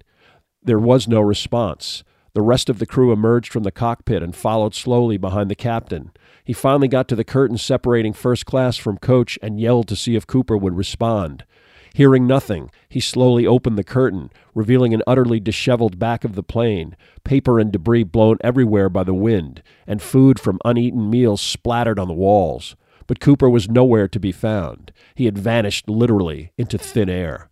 There 0.63 0.79
was 0.79 1.09
no 1.09 1.21
response. 1.21 2.05
The 2.33 2.43
rest 2.43 2.69
of 2.69 2.79
the 2.79 2.87
crew 2.87 3.13
emerged 3.13 3.53
from 3.53 3.65
the 3.65 3.73
cockpit 3.73 4.23
and 4.23 4.35
followed 4.35 4.75
slowly 4.75 5.17
behind 5.17 5.51
the 5.51 5.57
captain. 5.57 6.13
He 6.45 6.53
finally 6.53 6.89
got 6.89 7.09
to 7.09 7.17
the 7.17 7.25
curtain 7.25 7.59
separating 7.59 8.13
first 8.13 8.47
class 8.47 8.77
from 8.77 8.99
coach 8.99 9.39
and 9.43 9.61
yelled 9.61 9.89
to 9.89 9.97
see 9.97 10.15
if 10.15 10.27
Cooper 10.27 10.57
would 10.57 10.77
respond. 10.77 11.45
Hearing 11.93 12.27
nothing, 12.27 12.71
he 12.89 13.01
slowly 13.01 13.47
opened 13.47 13.77
the 13.77 13.85
curtain, 13.85 14.31
revealing 14.55 14.95
an 14.95 15.03
utterly 15.07 15.41
disheveled 15.41 15.99
back 15.99 16.25
of 16.25 16.37
the 16.37 16.43
plane, 16.43 16.97
paper 17.25 17.59
and 17.59 17.73
debris 17.73 18.05
blown 18.05 18.39
everywhere 18.43 18.89
by 18.89 19.03
the 19.03 19.15
wind, 19.15 19.63
and 19.87 20.01
food 20.01 20.39
from 20.39 20.61
uneaten 20.65 21.11
meals 21.11 21.41
splattered 21.41 21.99
on 21.99 22.07
the 22.07 22.15
walls. 22.15 22.77
But 23.09 23.19
Cooper 23.19 23.51
was 23.51 23.69
nowhere 23.69 24.07
to 24.07 24.21
be 24.21 24.31
found. 24.31 24.93
He 25.17 25.25
had 25.25 25.37
vanished 25.37 25.89
literally 25.89 26.53
into 26.57 26.79
thin 26.79 27.11
air. 27.11 27.50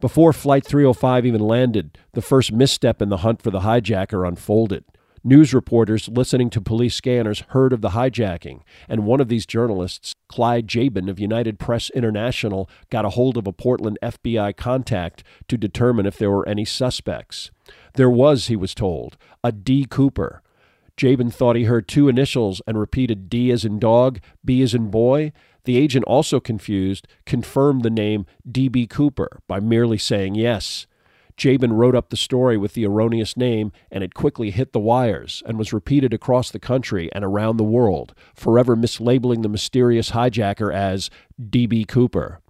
Before 0.00 0.32
Flight 0.32 0.64
305 0.64 1.26
even 1.26 1.40
landed, 1.40 1.98
the 2.12 2.22
first 2.22 2.52
misstep 2.52 3.02
in 3.02 3.08
the 3.08 3.18
hunt 3.18 3.42
for 3.42 3.50
the 3.50 3.60
hijacker 3.60 4.26
unfolded. 4.26 4.84
News 5.24 5.52
reporters 5.52 6.08
listening 6.08 6.50
to 6.50 6.60
police 6.60 6.94
scanners 6.94 7.42
heard 7.48 7.72
of 7.72 7.80
the 7.80 7.90
hijacking, 7.90 8.60
and 8.88 9.04
one 9.04 9.20
of 9.20 9.26
these 9.26 9.44
journalists, 9.44 10.14
Clyde 10.28 10.68
Jabin 10.68 11.08
of 11.08 11.18
United 11.18 11.58
Press 11.58 11.90
International, 11.90 12.70
got 12.90 13.04
a 13.04 13.10
hold 13.10 13.36
of 13.36 13.48
a 13.48 13.52
Portland 13.52 13.98
FBI 14.00 14.56
contact 14.56 15.24
to 15.48 15.58
determine 15.58 16.06
if 16.06 16.16
there 16.16 16.30
were 16.30 16.48
any 16.48 16.64
suspects. 16.64 17.50
There 17.94 18.08
was, 18.08 18.46
he 18.46 18.54
was 18.54 18.76
told, 18.76 19.16
a 19.42 19.50
D. 19.50 19.84
Cooper. 19.84 20.42
Jabin 20.96 21.30
thought 21.30 21.56
he 21.56 21.64
heard 21.64 21.88
two 21.88 22.08
initials 22.08 22.62
and 22.68 22.78
repeated 22.78 23.28
D 23.28 23.50
as 23.50 23.64
in 23.64 23.80
dog, 23.80 24.20
B 24.44 24.62
as 24.62 24.74
in 24.74 24.90
boy. 24.90 25.32
The 25.68 25.76
agent, 25.76 26.06
also 26.06 26.40
confused, 26.40 27.06
confirmed 27.26 27.82
the 27.82 27.90
name 27.90 28.24
D.B. 28.50 28.86
Cooper 28.86 29.42
by 29.46 29.60
merely 29.60 29.98
saying 29.98 30.34
yes. 30.34 30.86
Jabin 31.36 31.74
wrote 31.74 31.94
up 31.94 32.08
the 32.08 32.16
story 32.16 32.56
with 32.56 32.72
the 32.72 32.86
erroneous 32.86 33.36
name, 33.36 33.72
and 33.90 34.02
it 34.02 34.14
quickly 34.14 34.50
hit 34.50 34.72
the 34.72 34.80
wires 34.80 35.42
and 35.44 35.58
was 35.58 35.74
repeated 35.74 36.14
across 36.14 36.50
the 36.50 36.58
country 36.58 37.10
and 37.12 37.22
around 37.22 37.58
the 37.58 37.64
world, 37.64 38.14
forever 38.34 38.76
mislabeling 38.76 39.42
the 39.42 39.48
mysterious 39.50 40.12
hijacker 40.12 40.72
as 40.72 41.10
D.B. 41.38 41.84
Cooper. 41.84 42.40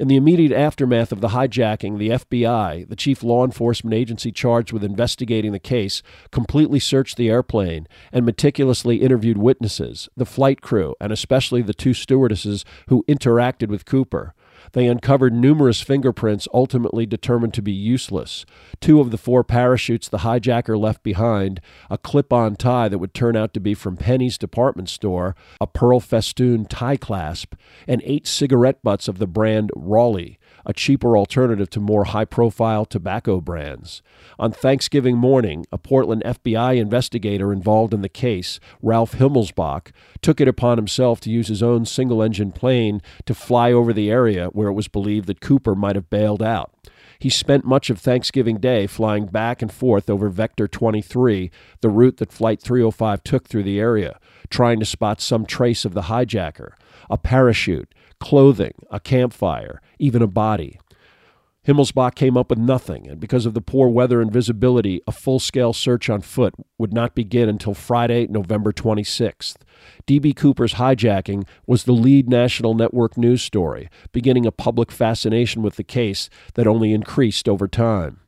In 0.00 0.08
the 0.08 0.16
immediate 0.16 0.50
aftermath 0.50 1.12
of 1.12 1.20
the 1.20 1.28
hijacking, 1.28 1.98
the 1.98 2.08
FBI, 2.08 2.88
the 2.88 2.96
chief 2.96 3.22
law 3.22 3.44
enforcement 3.44 3.92
agency 3.92 4.32
charged 4.32 4.72
with 4.72 4.82
investigating 4.82 5.52
the 5.52 5.58
case, 5.58 6.02
completely 6.30 6.78
searched 6.78 7.18
the 7.18 7.28
airplane 7.28 7.86
and 8.10 8.24
meticulously 8.24 9.02
interviewed 9.02 9.36
witnesses, 9.36 10.08
the 10.16 10.24
flight 10.24 10.62
crew, 10.62 10.94
and 11.02 11.12
especially 11.12 11.60
the 11.60 11.74
two 11.74 11.92
stewardesses 11.92 12.64
who 12.88 13.04
interacted 13.08 13.68
with 13.68 13.84
Cooper. 13.84 14.34
They 14.72 14.86
uncovered 14.86 15.32
numerous 15.32 15.80
fingerprints 15.80 16.48
ultimately 16.52 17.06
determined 17.06 17.54
to 17.54 17.62
be 17.62 17.72
useless. 17.72 18.44
Two 18.80 19.00
of 19.00 19.10
the 19.10 19.18
four 19.18 19.44
parachutes 19.44 20.08
the 20.08 20.18
hijacker 20.18 20.78
left 20.78 21.02
behind, 21.02 21.60
a 21.88 21.98
clip 21.98 22.32
on 22.32 22.56
tie 22.56 22.88
that 22.88 22.98
would 22.98 23.14
turn 23.14 23.36
out 23.36 23.54
to 23.54 23.60
be 23.60 23.74
from 23.74 23.96
Penney's 23.96 24.38
department 24.38 24.88
store, 24.88 25.36
a 25.60 25.66
pearl 25.66 26.00
festoon 26.00 26.64
tie 26.64 26.96
clasp, 26.96 27.54
and 27.86 28.02
eight 28.04 28.26
cigarette 28.26 28.82
butts 28.82 29.08
of 29.08 29.18
the 29.18 29.26
brand 29.26 29.70
Raleigh 29.76 30.38
a 30.70 30.72
cheaper 30.72 31.18
alternative 31.18 31.68
to 31.68 31.80
more 31.80 32.04
high 32.04 32.24
profile 32.24 32.84
tobacco 32.84 33.40
brands. 33.40 34.02
On 34.38 34.52
Thanksgiving 34.52 35.16
morning, 35.16 35.66
a 35.72 35.78
Portland 35.78 36.22
FBI 36.24 36.78
investigator 36.78 37.52
involved 37.52 37.92
in 37.92 38.02
the 38.02 38.08
case, 38.08 38.60
Ralph 38.80 39.16
Himmelsbach, 39.16 39.90
took 40.22 40.40
it 40.40 40.46
upon 40.46 40.78
himself 40.78 41.18
to 41.20 41.30
use 41.30 41.48
his 41.48 41.60
own 41.60 41.84
single 41.86 42.22
engine 42.22 42.52
plane 42.52 43.02
to 43.26 43.34
fly 43.34 43.72
over 43.72 43.92
the 43.92 44.12
area 44.12 44.46
where 44.52 44.68
it 44.68 44.74
was 44.74 44.86
believed 44.86 45.26
that 45.26 45.40
Cooper 45.40 45.74
might 45.74 45.96
have 45.96 46.08
bailed 46.08 46.42
out. 46.42 46.72
He 47.18 47.28
spent 47.28 47.64
much 47.64 47.90
of 47.90 47.98
Thanksgiving 47.98 48.58
Day 48.58 48.86
flying 48.86 49.26
back 49.26 49.60
and 49.60 49.72
forth 49.72 50.08
over 50.08 50.28
Vector 50.28 50.68
23, 50.68 51.50
the 51.80 51.90
route 51.90 52.18
that 52.18 52.32
Flight 52.32 52.62
305 52.62 53.24
took 53.24 53.48
through 53.48 53.64
the 53.64 53.80
area, 53.80 54.20
trying 54.50 54.78
to 54.78 54.86
spot 54.86 55.20
some 55.20 55.44
trace 55.44 55.84
of 55.84 55.94
the 55.94 56.02
hijacker. 56.02 56.74
A 57.10 57.18
parachute, 57.18 57.92
clothing, 58.20 58.74
a 58.90 59.00
campfire, 59.00 59.80
even 59.98 60.22
a 60.22 60.26
body. 60.26 60.78
Himmelsbach 61.66 62.14
came 62.14 62.38
up 62.38 62.48
with 62.48 62.58
nothing, 62.58 63.06
and 63.06 63.20
because 63.20 63.44
of 63.44 63.52
the 63.52 63.60
poor 63.60 63.88
weather 63.88 64.22
and 64.22 64.32
visibility, 64.32 65.02
a 65.06 65.12
full 65.12 65.38
scale 65.38 65.74
search 65.74 66.08
on 66.08 66.22
foot 66.22 66.54
would 66.78 66.92
not 66.92 67.14
begin 67.14 67.50
until 67.50 67.74
Friday, 67.74 68.26
November 68.28 68.72
26th. 68.72 69.56
D.B. 70.06 70.32
Cooper's 70.32 70.74
hijacking 70.74 71.46
was 71.66 71.84
the 71.84 71.92
lead 71.92 72.30
national 72.30 72.72
network 72.72 73.18
news 73.18 73.42
story, 73.42 73.90
beginning 74.10 74.46
a 74.46 74.52
public 74.52 74.90
fascination 74.90 75.60
with 75.60 75.76
the 75.76 75.84
case 75.84 76.30
that 76.54 76.66
only 76.66 76.94
increased 76.94 77.46
over 77.46 77.68
time. 77.68 78.20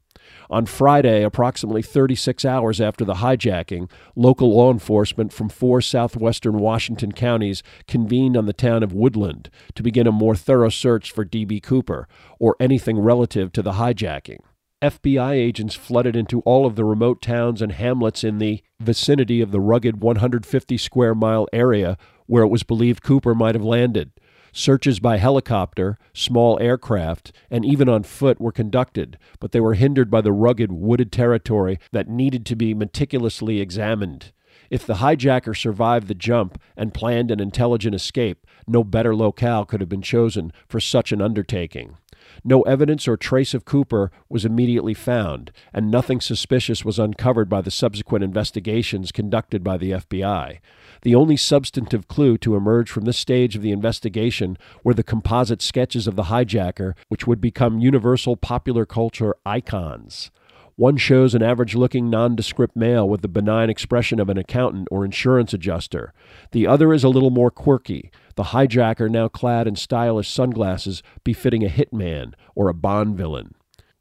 On 0.51 0.67
Friday, 0.67 1.23
approximately 1.23 1.83
36 1.83 2.45
hours 2.45 2.81
after 2.81 3.05
the 3.05 3.15
hijacking, 3.15 3.91
local 4.17 4.55
law 4.55 4.71
enforcement 4.71 5.33
from 5.33 5.49
four 5.49 5.81
southwestern 5.81 6.59
Washington 6.59 7.13
counties 7.13 7.63
convened 7.87 8.37
on 8.37 8.47
the 8.47 8.53
town 8.53 8.83
of 8.83 8.93
Woodland 8.93 9.51
to 9.75 9.83
begin 9.83 10.07
a 10.07 10.13
more 10.13 10.37
thorough 10.37 10.69
search 10.69 11.11
for 11.11 11.25
D.B. 11.25 11.61
Cooper 11.61 12.09
or 12.39 12.57
anything 12.61 12.99
relative 12.99 13.53
to 13.53 13.63
the 13.63 13.73
hijacking. 13.73 14.41
FBI 14.83 15.35
agents 15.35 15.77
flooded 15.77 16.17
into 16.17 16.41
all 16.41 16.67
of 16.67 16.75
the 16.75 16.85
remote 16.85 17.23
towns 17.23 17.63
and 17.63 17.71
hamlets 17.71 18.25
in 18.25 18.39
the 18.39 18.63
vicinity 18.81 19.41
of 19.41 19.53
the 19.53 19.61
rugged 19.61 20.03
150 20.03 20.77
square 20.77 21.15
mile 21.15 21.47
area 21.53 21.97
where 22.27 22.43
it 22.43 22.49
was 22.49 22.65
believed 22.65 23.05
Cooper 23.05 23.33
might 23.33 23.55
have 23.55 23.65
landed. 23.65 24.11
Searches 24.55 25.01
by 25.01 25.17
helicopter, 25.17 25.99
small 26.13 26.61
aircraft, 26.61 27.33
and 27.51 27.65
even 27.65 27.89
on 27.89 28.03
foot 28.03 28.39
were 28.39 28.53
conducted, 28.53 29.19
but 29.41 29.53
they 29.53 29.61
were 29.61 29.75
hindered 29.75 30.11
by 30.11 30.21
the 30.21 30.33
rugged, 30.33 30.71
wooded 30.71 31.11
territory 31.11 31.79
that 31.91 32.09
needed 32.09 32.45
to 32.47 32.57
be 32.57 32.75
meticulously 32.75 33.61
examined. 33.61 34.31
If 34.69 34.87
the 34.87 34.97
hijacker 34.97 35.57
survived 35.57 36.07
the 36.07 36.15
jump 36.15 36.61
and 36.77 36.93
planned 36.93 37.31
an 37.31 37.41
intelligent 37.41 37.95
escape, 37.95 38.47
no 38.67 38.85
better 38.85 39.17
locale 39.17 39.65
could 39.65 39.81
have 39.81 39.89
been 39.89 40.03
chosen 40.03 40.53
for 40.69 40.81
such 40.81 41.13
an 41.13 41.23
undertaking. 41.23 41.97
No 42.45 42.63
evidence 42.63 43.07
or 43.07 43.17
trace 43.17 43.55
of 43.55 43.65
Cooper 43.65 44.11
was 44.29 44.45
immediately 44.45 44.95
found, 44.95 45.53
and 45.73 45.91
nothing 45.91 46.21
suspicious 46.21 46.85
was 46.85 46.99
uncovered 46.99 47.49
by 47.49 47.61
the 47.61 47.71
subsequent 47.71 48.25
investigations 48.25 49.13
conducted 49.13 49.63
by 49.63 49.77
the 49.77 49.93
FBI. 49.93 50.59
The 51.03 51.15
only 51.15 51.37
substantive 51.37 52.09
clue 52.09 52.39
to 52.39 52.57
emerge 52.57 52.91
from 52.91 53.05
this 53.05 53.19
stage 53.19 53.57
of 53.57 53.63
the 53.63 53.73
investigation 53.73 54.57
were 54.85 54.95
the 54.95 55.03
composite 55.03 55.63
sketches 55.63 56.07
of 56.07 56.17
the 56.17 56.25
hijacker, 56.25 56.95
which 57.09 57.27
would 57.27 57.41
become 57.41 57.81
universal 57.81 58.37
popular 58.37 58.87
culture 58.87 59.35
icons. 59.45 60.31
One 60.77 60.97
shows 60.97 61.35
an 61.35 61.43
average 61.43 61.75
looking 61.75 62.09
nondescript 62.09 62.75
male 62.75 63.09
with 63.09 63.21
the 63.21 63.29
benign 63.29 63.69
expression 63.69 64.19
of 64.19 64.29
an 64.29 64.39
accountant 64.39 64.89
or 64.91 65.05
insurance 65.05 65.53
adjuster. 65.53 66.15
The 66.53 66.67
other 66.67 66.95
is 66.95 67.05
a 67.05 67.11
little 67.11 67.31
more 67.31 67.51
quirky, 67.51 68.11
the 68.35 68.45
hijacker 68.45 69.11
now 69.11 69.29
clad 69.29 69.67
in 69.67 69.77
stylish 69.77 70.31
sunglasses 70.31 71.03
befitting 71.25 71.65
a 71.65 71.69
hitman 71.69 72.35
or 72.55 72.69
a 72.69 72.75
Bond 72.75 73.17
villain. 73.17 73.55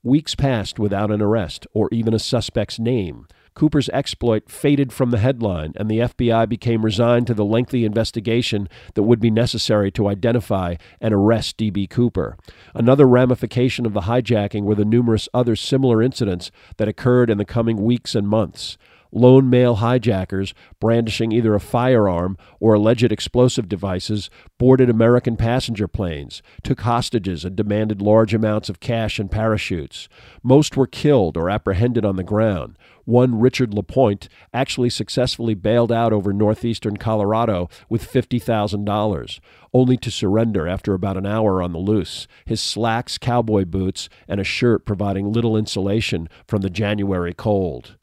Weeks 0.03 0.33
passed 0.33 0.79
without 0.79 1.11
an 1.11 1.21
arrest 1.21 1.67
or 1.73 1.87
even 1.91 2.13
a 2.13 2.19
suspect's 2.19 2.79
name. 2.79 3.27
Cooper's 3.53 3.89
exploit 3.89 4.49
faded 4.49 4.93
from 4.93 5.11
the 5.11 5.17
headline, 5.17 5.73
and 5.75 5.91
the 5.91 5.99
FBI 5.99 6.47
became 6.47 6.85
resigned 6.85 7.27
to 7.27 7.33
the 7.33 7.45
lengthy 7.45 7.83
investigation 7.83 8.69
that 8.93 9.03
would 9.03 9.19
be 9.19 9.29
necessary 9.29 9.91
to 9.91 10.07
identify 10.07 10.75
and 11.01 11.13
arrest 11.13 11.57
D.B. 11.57 11.87
Cooper. 11.87 12.37
Another 12.73 13.05
ramification 13.05 13.85
of 13.85 13.93
the 13.93 14.01
hijacking 14.01 14.63
were 14.63 14.75
the 14.75 14.85
numerous 14.85 15.27
other 15.33 15.55
similar 15.55 16.01
incidents 16.01 16.49
that 16.77 16.87
occurred 16.87 17.29
in 17.29 17.37
the 17.37 17.45
coming 17.45 17.83
weeks 17.83 18.15
and 18.15 18.27
months. 18.27 18.77
Lone 19.11 19.49
male 19.49 19.75
hijackers, 19.75 20.53
brandishing 20.79 21.31
either 21.31 21.53
a 21.53 21.59
firearm 21.59 22.37
or 22.59 22.73
alleged 22.73 23.11
explosive 23.11 23.67
devices, 23.67 24.29
boarded 24.57 24.89
American 24.89 25.35
passenger 25.35 25.87
planes, 25.87 26.41
took 26.63 26.81
hostages, 26.81 27.43
and 27.43 27.55
demanded 27.55 28.01
large 28.01 28.33
amounts 28.33 28.69
of 28.69 28.79
cash 28.79 29.19
and 29.19 29.29
parachutes. 29.29 30.07
Most 30.43 30.77
were 30.77 30.87
killed 30.87 31.37
or 31.37 31.49
apprehended 31.49 32.05
on 32.05 32.15
the 32.15 32.23
ground. 32.23 32.77
One 33.05 33.39
Richard 33.39 33.73
LaPointe 33.73 34.29
actually 34.53 34.89
successfully 34.89 35.55
bailed 35.55 35.91
out 35.91 36.13
over 36.13 36.31
northeastern 36.31 36.97
Colorado 36.97 37.67
with 37.89 38.09
$50,000, 38.09 39.39
only 39.73 39.97
to 39.97 40.11
surrender 40.11 40.67
after 40.67 40.93
about 40.93 41.17
an 41.17 41.25
hour 41.25 41.61
on 41.61 41.73
the 41.73 41.79
loose, 41.79 42.27
his 42.45 42.61
slacks, 42.61 43.17
cowboy 43.17 43.65
boots, 43.65 44.07
and 44.27 44.39
a 44.39 44.45
shirt 44.45 44.85
providing 44.85 45.31
little 45.31 45.57
insulation 45.57 46.29
from 46.47 46.61
the 46.61 46.69
January 46.69 47.33
cold. 47.33 47.97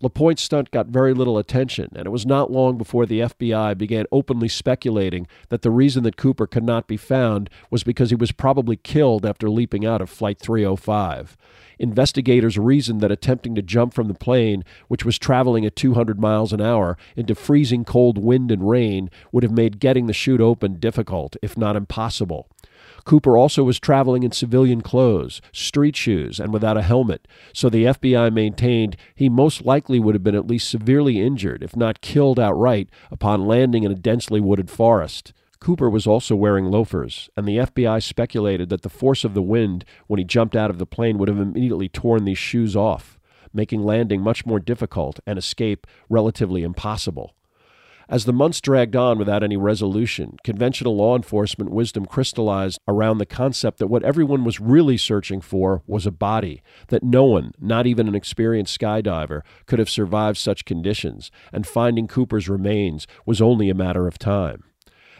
LaPointe's 0.00 0.42
stunt 0.42 0.70
got 0.70 0.86
very 0.86 1.12
little 1.12 1.38
attention, 1.38 1.90
and 1.96 2.06
it 2.06 2.10
was 2.10 2.24
not 2.24 2.52
long 2.52 2.78
before 2.78 3.04
the 3.04 3.20
FBI 3.20 3.76
began 3.76 4.06
openly 4.12 4.46
speculating 4.46 5.26
that 5.48 5.62
the 5.62 5.72
reason 5.72 6.04
that 6.04 6.16
Cooper 6.16 6.46
could 6.46 6.62
not 6.62 6.86
be 6.86 6.96
found 6.96 7.50
was 7.68 7.82
because 7.82 8.10
he 8.10 8.16
was 8.16 8.30
probably 8.30 8.76
killed 8.76 9.26
after 9.26 9.50
leaping 9.50 9.84
out 9.84 10.00
of 10.00 10.08
Flight 10.08 10.38
305. 10.38 11.36
Investigators 11.80 12.56
reasoned 12.56 13.00
that 13.00 13.10
attempting 13.10 13.56
to 13.56 13.62
jump 13.62 13.92
from 13.92 14.06
the 14.06 14.14
plane, 14.14 14.64
which 14.86 15.04
was 15.04 15.18
traveling 15.18 15.66
at 15.66 15.74
200 15.74 16.20
miles 16.20 16.52
an 16.52 16.60
hour, 16.60 16.96
into 17.16 17.34
freezing 17.34 17.84
cold 17.84 18.18
wind 18.18 18.52
and 18.52 18.68
rain 18.68 19.10
would 19.32 19.42
have 19.42 19.52
made 19.52 19.80
getting 19.80 20.06
the 20.06 20.12
chute 20.12 20.40
open 20.40 20.78
difficult, 20.78 21.36
if 21.42 21.56
not 21.56 21.74
impossible. 21.74 22.48
Cooper 23.08 23.38
also 23.38 23.64
was 23.64 23.80
traveling 23.80 24.22
in 24.22 24.32
civilian 24.32 24.82
clothes, 24.82 25.40
street 25.50 25.96
shoes, 25.96 26.38
and 26.38 26.52
without 26.52 26.76
a 26.76 26.82
helmet, 26.82 27.26
so 27.54 27.70
the 27.70 27.84
FBI 27.84 28.30
maintained 28.30 28.98
he 29.14 29.30
most 29.30 29.64
likely 29.64 29.98
would 29.98 30.14
have 30.14 30.22
been 30.22 30.34
at 30.34 30.46
least 30.46 30.68
severely 30.68 31.18
injured, 31.18 31.62
if 31.62 31.74
not 31.74 32.02
killed 32.02 32.38
outright, 32.38 32.90
upon 33.10 33.46
landing 33.46 33.82
in 33.82 33.90
a 33.90 33.94
densely 33.94 34.42
wooded 34.42 34.68
forest. 34.68 35.32
Cooper 35.58 35.88
was 35.88 36.06
also 36.06 36.36
wearing 36.36 36.66
loafers, 36.66 37.30
and 37.34 37.48
the 37.48 37.56
FBI 37.56 38.02
speculated 38.02 38.68
that 38.68 38.82
the 38.82 38.90
force 38.90 39.24
of 39.24 39.32
the 39.32 39.40
wind 39.40 39.86
when 40.06 40.18
he 40.18 40.24
jumped 40.24 40.54
out 40.54 40.68
of 40.68 40.76
the 40.76 40.84
plane 40.84 41.16
would 41.16 41.28
have 41.28 41.40
immediately 41.40 41.88
torn 41.88 42.26
these 42.26 42.36
shoes 42.36 42.76
off, 42.76 43.18
making 43.54 43.82
landing 43.82 44.20
much 44.20 44.44
more 44.44 44.60
difficult 44.60 45.18
and 45.26 45.38
escape 45.38 45.86
relatively 46.10 46.62
impossible. 46.62 47.34
As 48.10 48.24
the 48.24 48.32
months 48.32 48.62
dragged 48.62 48.96
on 48.96 49.18
without 49.18 49.42
any 49.42 49.58
resolution, 49.58 50.38
conventional 50.42 50.96
law 50.96 51.14
enforcement 51.14 51.70
wisdom 51.70 52.06
crystallized 52.06 52.78
around 52.88 53.18
the 53.18 53.26
concept 53.26 53.78
that 53.78 53.88
what 53.88 54.02
everyone 54.02 54.44
was 54.44 54.60
really 54.60 54.96
searching 54.96 55.42
for 55.42 55.82
was 55.86 56.06
a 56.06 56.10
body, 56.10 56.62
that 56.88 57.02
no 57.02 57.24
one, 57.24 57.52
not 57.60 57.86
even 57.86 58.08
an 58.08 58.14
experienced 58.14 58.80
skydiver, 58.80 59.42
could 59.66 59.78
have 59.78 59.90
survived 59.90 60.38
such 60.38 60.64
conditions, 60.64 61.30
and 61.52 61.66
finding 61.66 62.06
Cooper's 62.06 62.48
remains 62.48 63.06
was 63.26 63.42
only 63.42 63.68
a 63.68 63.74
matter 63.74 64.06
of 64.06 64.18
time. 64.18 64.64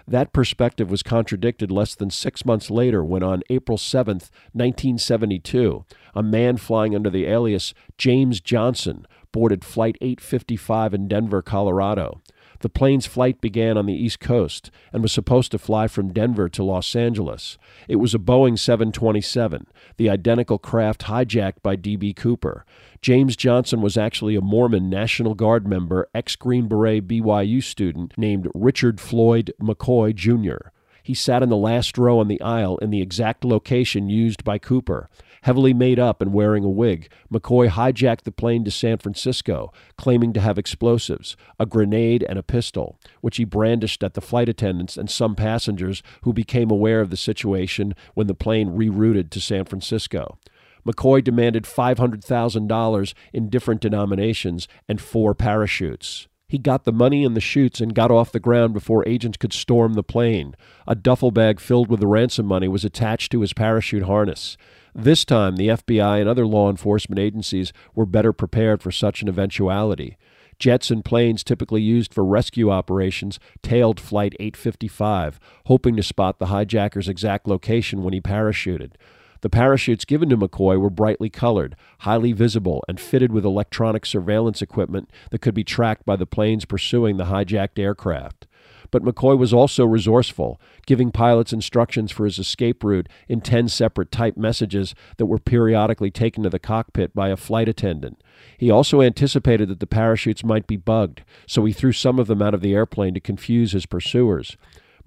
That 0.07 0.33
perspective 0.33 0.91
was 0.91 1.03
contradicted 1.03 1.71
less 1.71 1.95
than 1.95 2.09
six 2.09 2.47
months 2.47 2.71
later 2.71 3.05
when, 3.05 3.23
on 3.23 3.43
April 3.51 3.77
7, 3.77 4.15
1972, 4.55 5.85
a 6.15 6.23
man 6.23 6.57
flying 6.57 6.95
under 6.95 7.11
the 7.11 7.27
alias 7.27 7.75
James 7.99 8.41
Johnson 8.41 9.07
boarded 9.31 9.63
Flight 9.63 9.99
855 10.01 10.95
in 10.95 11.09
Denver, 11.09 11.43
Colorado. 11.43 12.23
The 12.61 12.69
plane's 12.69 13.07
flight 13.07 13.41
began 13.41 13.79
on 13.79 13.87
the 13.87 13.95
East 13.95 14.19
Coast 14.19 14.71
and 14.93 15.03
was 15.03 15.13
supposed 15.13 15.53
to 15.53 15.59
fly 15.59 15.87
from 15.87 16.13
Denver 16.13 16.49
to 16.49 16.65
Los 16.65 16.97
Angeles. 16.97 17.57
It 17.87 17.97
was 17.97 18.15
a 18.15 18.19
Boeing 18.19 18.59
727, 18.59 19.67
the 19.97 20.11
identical 20.11 20.59
craft 20.59 21.03
hijacked 21.03 21.63
by 21.63 21.77
D.B. 21.77 22.15
Cooper. 22.15 22.65
James 23.01 23.37
Johnson 23.37 23.81
was 23.81 23.97
actually 23.97 24.35
a 24.35 24.41
Mormon 24.41 24.91
National 24.91 25.35
Guard 25.35 25.69
member, 25.69 26.09
ex 26.15 26.35
Green 26.35 26.67
Beret 26.67 27.07
BYU 27.07 27.63
student 27.63 28.13
named 28.17 28.49
Richard 28.55 29.01
Floyd 29.01 29.53
McCoy, 29.61 30.15
Jr. 30.15 30.71
He 31.09 31.15
sat 31.15 31.43
in 31.43 31.49
the 31.49 31.57
last 31.57 31.97
row 31.97 32.19
on 32.19 32.29
the 32.29 32.41
aisle 32.43 32.77
in 32.79 32.91
the 32.91 33.01
exact 33.01 33.45
location 33.45 34.11
used 34.11 34.45
by 34.45 34.59
Cooper. 34.59 35.09
Heavily 35.43 35.75
made 35.75 35.99
up 35.99 36.21
and 36.21 36.33
wearing 36.33 36.65
a 36.65 36.69
wig, 36.69 37.09
McCoy 37.33 37.69
hijacked 37.69 38.23
the 38.23 38.33
plane 38.33 38.65
to 38.65 38.71
San 38.71 38.99
Francisco, 38.99 39.73
claiming 39.97 40.33
to 40.33 40.41
have 40.41 40.59
explosives, 40.59 41.37
a 41.59 41.67
grenade, 41.67 42.25
and 42.29 42.39
a 42.39 42.43
pistol, 42.43 42.99
which 43.21 43.37
he 43.37 43.45
brandished 43.45 44.03
at 44.03 44.15
the 44.15 44.21
flight 44.21 44.49
attendants 44.49 44.97
and 44.97 45.11
some 45.11 45.35
passengers 45.35 46.03
who 46.23 46.33
became 46.33 46.71
aware 46.71 47.01
of 47.01 47.11
the 47.11 47.17
situation 47.17 47.95
when 48.15 48.27
the 48.27 48.35
plane 48.35 48.71
rerouted 48.71 49.31
to 49.31 49.41
San 49.41 49.65
Francisco. 49.65 50.39
McCoy 50.87 51.23
demanded 51.23 51.65
$500,000 51.65 53.15
in 53.33 53.51
different 53.51 53.81
denominations 53.81 54.69
and 54.89 55.01
four 55.01 55.35
parachutes. 55.35 56.29
He 56.49 56.57
got 56.57 56.85
the 56.85 56.93
money 56.93 57.27
and 57.27 57.37
the 57.37 57.43
chutes 57.43 57.79
and 57.79 57.95
got 57.95 58.11
off 58.11 58.33
the 58.33 58.41
ground 58.41 58.73
before 58.73 59.07
agents 59.07 59.37
could 59.37 59.53
storm 59.53 59.93
the 59.93 60.03
plane. 60.03 60.55
A 60.87 60.95
duffel 60.95 61.31
bag 61.31 61.61
filled 61.61 61.91
with 61.91 62.01
the 62.01 62.07
ransom 62.07 62.47
money 62.47 62.69
was 62.69 62.87
attached 62.87 63.31
to 63.33 63.43
his 63.43 63.53
parachute 63.53 64.05
harness. 64.05 64.57
This 64.95 65.27
time, 65.27 65.57
the 65.57 65.69
FBI 65.69 66.21
and 66.21 66.29
other 66.29 66.47
law 66.47 66.71
enforcement 66.71 67.19
agencies 67.19 67.75
were 67.95 68.07
better 68.07 68.33
prepared 68.33 68.83
for 68.83 68.91
such 68.91 69.21
an 69.21 69.29
eventuality. 69.29 70.17
Jets 70.59 70.91
and 70.91 71.05
planes 71.05 71.45
typically 71.45 71.83
used 71.83 72.15
for 72.15 72.25
rescue 72.25 72.71
operations 72.71 73.39
tailed 73.63 74.01
Flight 74.01 74.35
855, 74.41 75.39
hoping 75.67 75.97
to 75.97 76.03
spot 76.03 76.39
the 76.39 76.47
hijacker's 76.47 77.11
exact 77.11 77.47
location 77.47 78.03
when 78.03 78.15
he 78.15 78.23
parachuted. 78.23 78.93
The 79.41 79.51
parachutes 79.51 80.05
given 80.05 80.29
to 80.31 80.37
McCoy 80.37 80.81
were 80.81 80.91
brightly 80.91 81.31
colored, 81.31 81.77
highly 82.01 82.33
visible, 82.33 82.85
and 82.89 83.01
fitted 83.01 83.33
with 83.33 83.45
electronic 83.45 84.05
surveillance 84.05 84.61
equipment 84.63 85.11
that 85.31 85.41
could 85.41 85.55
be 85.55 85.65
tracked 85.65 86.05
by 86.05 86.17
the 86.17 86.27
planes 86.27 86.65
pursuing 86.65 87.17
the 87.17 87.27
hijacked 87.27 87.79
aircraft. 87.79 88.47
But 88.91 89.05
McCoy 89.05 89.37
was 89.37 89.53
also 89.53 89.85
resourceful, 89.85 90.61
giving 90.87 91.11
pilots 91.11 91.53
instructions 91.53 92.11
for 92.11 92.25
his 92.25 92.39
escape 92.39 92.83
route 92.83 93.09
in 93.29 93.41
10 93.41 93.69
separate 93.69 94.11
typed 94.11 94.39
messages 94.39 94.95
that 95.19 95.27
were 95.27 95.39
periodically 95.39 96.11
taken 96.11 96.43
to 96.43 96.51
the 96.51 96.59
cockpit 96.59 97.15
by 97.15 97.29
a 97.29 97.37
flight 97.37 97.69
attendant. 97.69 98.23
He 98.57 98.71
also 98.71 99.03
anticipated 99.03 99.69
that 99.69 99.81
the 99.81 99.87
parachutes 99.87 100.45
might 100.45 100.67
be 100.67 100.77
bugged, 100.77 101.23
so 101.47 101.65
he 101.65 101.73
threw 101.73 101.93
some 101.93 102.19
of 102.19 102.27
them 102.27 102.41
out 102.41 102.55
of 102.55 102.61
the 102.61 102.75
airplane 102.75 103.15
to 103.15 103.21
confuse 103.21 103.73
his 103.73 103.87
pursuers. 103.87 104.57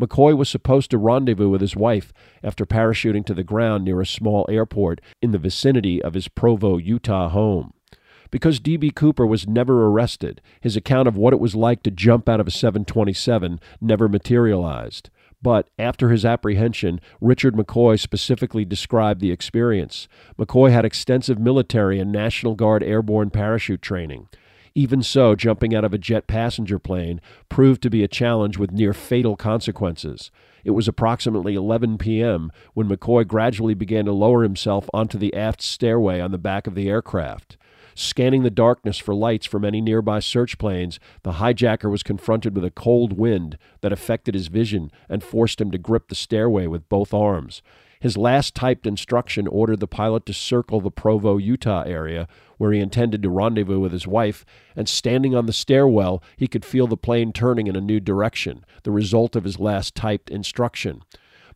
McCoy 0.01 0.35
was 0.35 0.49
supposed 0.49 0.89
to 0.91 0.97
rendezvous 0.97 1.47
with 1.47 1.61
his 1.61 1.75
wife 1.75 2.11
after 2.43 2.65
parachuting 2.65 3.25
to 3.27 3.33
the 3.35 3.43
ground 3.43 3.85
near 3.85 4.01
a 4.01 4.05
small 4.05 4.45
airport 4.49 4.99
in 5.21 5.31
the 5.31 5.37
vicinity 5.37 6.01
of 6.01 6.15
his 6.15 6.27
Provo, 6.27 6.77
Utah 6.77 7.29
home. 7.29 7.73
Because 8.31 8.59
D.B. 8.59 8.91
Cooper 8.91 9.27
was 9.27 9.47
never 9.47 9.85
arrested, 9.85 10.41
his 10.59 10.75
account 10.75 11.07
of 11.07 11.17
what 11.17 11.33
it 11.33 11.39
was 11.39 11.53
like 11.53 11.83
to 11.83 11.91
jump 11.91 12.27
out 12.27 12.39
of 12.39 12.47
a 12.47 12.51
727 12.51 13.59
never 13.79 14.07
materialized. 14.09 15.09
But 15.41 15.69
after 15.77 16.09
his 16.09 16.23
apprehension, 16.23 17.01
Richard 17.19 17.55
McCoy 17.55 17.99
specifically 17.99 18.63
described 18.63 19.21
the 19.21 19.31
experience. 19.31 20.07
McCoy 20.39 20.71
had 20.71 20.85
extensive 20.85 21.39
military 21.39 21.99
and 21.99 22.11
National 22.11 22.55
Guard 22.55 22.83
airborne 22.83 23.31
parachute 23.31 23.81
training. 23.81 24.29
Even 24.73 25.03
so, 25.03 25.35
jumping 25.35 25.75
out 25.75 25.83
of 25.83 25.93
a 25.93 25.97
jet 25.97 26.27
passenger 26.27 26.79
plane 26.79 27.19
proved 27.49 27.81
to 27.83 27.89
be 27.89 28.03
a 28.03 28.07
challenge 28.07 28.57
with 28.57 28.71
near 28.71 28.93
fatal 28.93 29.35
consequences. 29.35 30.31
It 30.63 30.71
was 30.71 30.87
approximately 30.87 31.55
11 31.55 31.97
p.m. 31.97 32.51
when 32.73 32.87
McCoy 32.87 33.27
gradually 33.27 33.73
began 33.73 34.05
to 34.05 34.13
lower 34.13 34.43
himself 34.43 34.89
onto 34.93 35.17
the 35.17 35.33
aft 35.35 35.61
stairway 35.61 36.21
on 36.21 36.31
the 36.31 36.37
back 36.37 36.67
of 36.67 36.75
the 36.75 36.87
aircraft. 36.87 37.57
Scanning 37.95 38.43
the 38.43 38.49
darkness 38.49 38.97
for 38.97 39.13
lights 39.13 39.45
from 39.45 39.65
any 39.65 39.81
nearby 39.81 40.19
search 40.19 40.57
planes, 40.57 40.99
the 41.23 41.33
hijacker 41.33 41.91
was 41.91 42.03
confronted 42.03 42.55
with 42.55 42.63
a 42.63 42.71
cold 42.71 43.13
wind 43.13 43.57
that 43.81 43.91
affected 43.91 44.33
his 44.33 44.47
vision 44.47 44.89
and 45.09 45.21
forced 45.23 45.59
him 45.59 45.71
to 45.71 45.77
grip 45.77 46.07
the 46.07 46.15
stairway 46.15 46.67
with 46.67 46.87
both 46.87 47.13
arms. 47.13 47.61
His 48.01 48.17
last 48.17 48.55
typed 48.55 48.87
instruction 48.87 49.47
ordered 49.47 49.79
the 49.79 49.87
pilot 49.87 50.25
to 50.25 50.33
circle 50.33 50.81
the 50.81 50.89
Provo, 50.89 51.37
Utah 51.37 51.83
area, 51.83 52.27
where 52.57 52.71
he 52.71 52.79
intended 52.79 53.21
to 53.21 53.29
rendezvous 53.29 53.79
with 53.79 53.91
his 53.91 54.07
wife, 54.07 54.43
and 54.75 54.89
standing 54.89 55.35
on 55.35 55.45
the 55.45 55.53
stairwell, 55.53 56.23
he 56.35 56.47
could 56.47 56.65
feel 56.65 56.87
the 56.87 56.97
plane 56.97 57.31
turning 57.31 57.67
in 57.67 57.75
a 57.75 57.81
new 57.81 57.99
direction, 57.99 58.65
the 58.81 58.91
result 58.91 59.35
of 59.35 59.43
his 59.43 59.59
last 59.59 59.93
typed 59.93 60.31
instruction. 60.31 61.03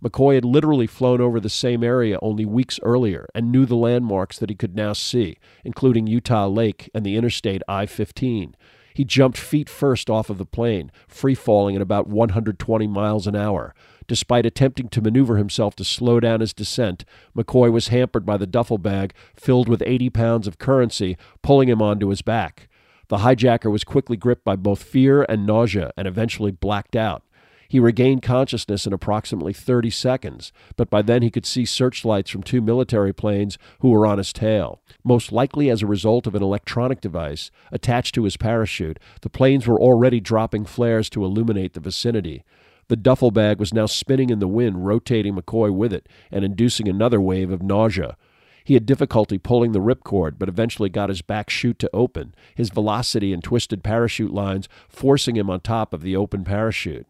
McCoy 0.04 0.36
had 0.36 0.46
literally 0.46 0.86
flown 0.86 1.20
over 1.20 1.40
the 1.40 1.50
same 1.50 1.84
area 1.84 2.20
only 2.22 2.46
weeks 2.46 2.80
earlier 2.84 3.28
and 3.34 3.52
knew 3.52 3.66
the 3.66 3.76
landmarks 3.76 4.38
that 4.38 4.52
he 4.52 4.56
could 4.56 4.76
now 4.76 4.94
see, 4.94 5.40
including 5.64 6.06
Utah 6.06 6.46
Lake 6.46 6.92
and 6.94 7.04
the 7.04 7.16
Interstate 7.16 7.64
I 7.68 7.88
15. 7.88 8.56
He 8.94 9.04
jumped 9.04 9.38
feet 9.38 9.68
first 9.68 10.10
off 10.10 10.30
of 10.30 10.38
the 10.38 10.46
plane, 10.46 10.92
free 11.08 11.36
falling 11.36 11.76
at 11.76 11.82
about 11.82 12.08
120 12.08 12.88
miles 12.88 13.26
an 13.26 13.36
hour. 13.36 13.74
Despite 14.08 14.46
attempting 14.46 14.90
to 14.90 15.02
maneuver 15.02 15.38
himself 15.38 15.76
to 15.78 15.84
slow 15.84 16.20
down 16.20 16.40
his 16.40 16.54
descent, 16.54 17.06
McCoy 17.36 17.72
was 17.72 17.88
hampered 17.88 18.26
by 18.26 18.38
the 18.38 18.46
duffel 18.46 18.78
bag 18.78 19.14
filled 19.36 19.68
with 19.68 19.82
80 19.86 20.10
pounds 20.12 20.48
of 20.48 20.60
currency, 20.60 21.18
pulling 21.42 21.70
him 21.70 21.82
onto 21.82 22.10
his 22.10 22.22
back. 22.22 22.70
The 23.08 23.18
hijacker 23.18 23.72
was 23.72 23.84
quickly 23.84 24.18
gripped 24.18 24.44
by 24.44 24.56
both 24.56 24.84
fear 24.84 25.26
and 25.28 25.46
nausea 25.46 25.92
and 25.98 26.08
eventually 26.08 26.52
blacked 26.52 26.96
out. 26.96 27.24
He 27.68 27.80
regained 27.80 28.22
consciousness 28.22 28.86
in 28.86 28.94
approximately 28.94 29.54
30 29.54 29.90
seconds, 29.90 30.54
but 30.76 30.90
by 30.90 31.02
then 31.02 31.24
he 31.24 31.32
could 31.32 31.46
see 31.46 31.66
searchlights 31.66 32.30
from 32.30 32.44
two 32.44 32.62
military 32.62 33.14
planes 33.14 33.58
who 33.80 33.90
were 33.90 34.06
on 34.06 34.20
his 34.20 34.32
tail. 34.32 34.82
Most 35.04 35.32
likely 35.32 35.70
as 35.70 35.82
a 35.82 35.88
result 35.88 36.28
of 36.28 36.36
an 36.36 36.44
electronic 36.44 37.02
device 37.02 37.50
attached 37.72 38.14
to 38.16 38.24
his 38.24 38.38
parachute, 38.38 39.00
the 39.22 39.30
planes 39.30 39.68
were 39.68 39.82
already 39.82 40.20
dropping 40.20 40.66
flares 40.66 41.10
to 41.10 41.26
illuminate 41.26 41.74
the 41.74 41.80
vicinity. 41.80 42.44
The 42.88 42.96
duffel 42.96 43.32
bag 43.32 43.60
was 43.60 43.74
now 43.74 43.88
spinning 43.88 44.30
in 44.30 44.40
the 44.40 44.48
wind, 44.48 44.86
rotating 44.86 45.36
McCoy 45.36 45.74
with 45.74 45.92
it 45.92 46.08
and 46.32 46.46
inducing 46.46 46.88
another 46.88 47.20
wave 47.20 47.52
of 47.52 47.64
nausea. 47.64 48.16
He 48.64 48.74
had 48.74 48.86
difficulty 48.86 49.38
pulling 49.38 49.72
the 49.72 49.80
ripcord, 49.80 50.40
but 50.40 50.50
eventually 50.50 50.90
got 50.90 51.10
his 51.10 51.22
back 51.22 51.50
chute 51.50 51.80
to 51.80 51.90
open, 51.94 52.34
his 52.56 52.70
velocity 52.70 53.32
and 53.32 53.44
twisted 53.44 53.84
parachute 53.84 54.34
lines 54.34 54.68
forcing 54.90 55.36
him 55.36 55.50
on 55.50 55.60
top 55.60 55.94
of 55.94 56.02
the 56.02 56.16
open 56.16 56.44
parachute. 56.44 57.08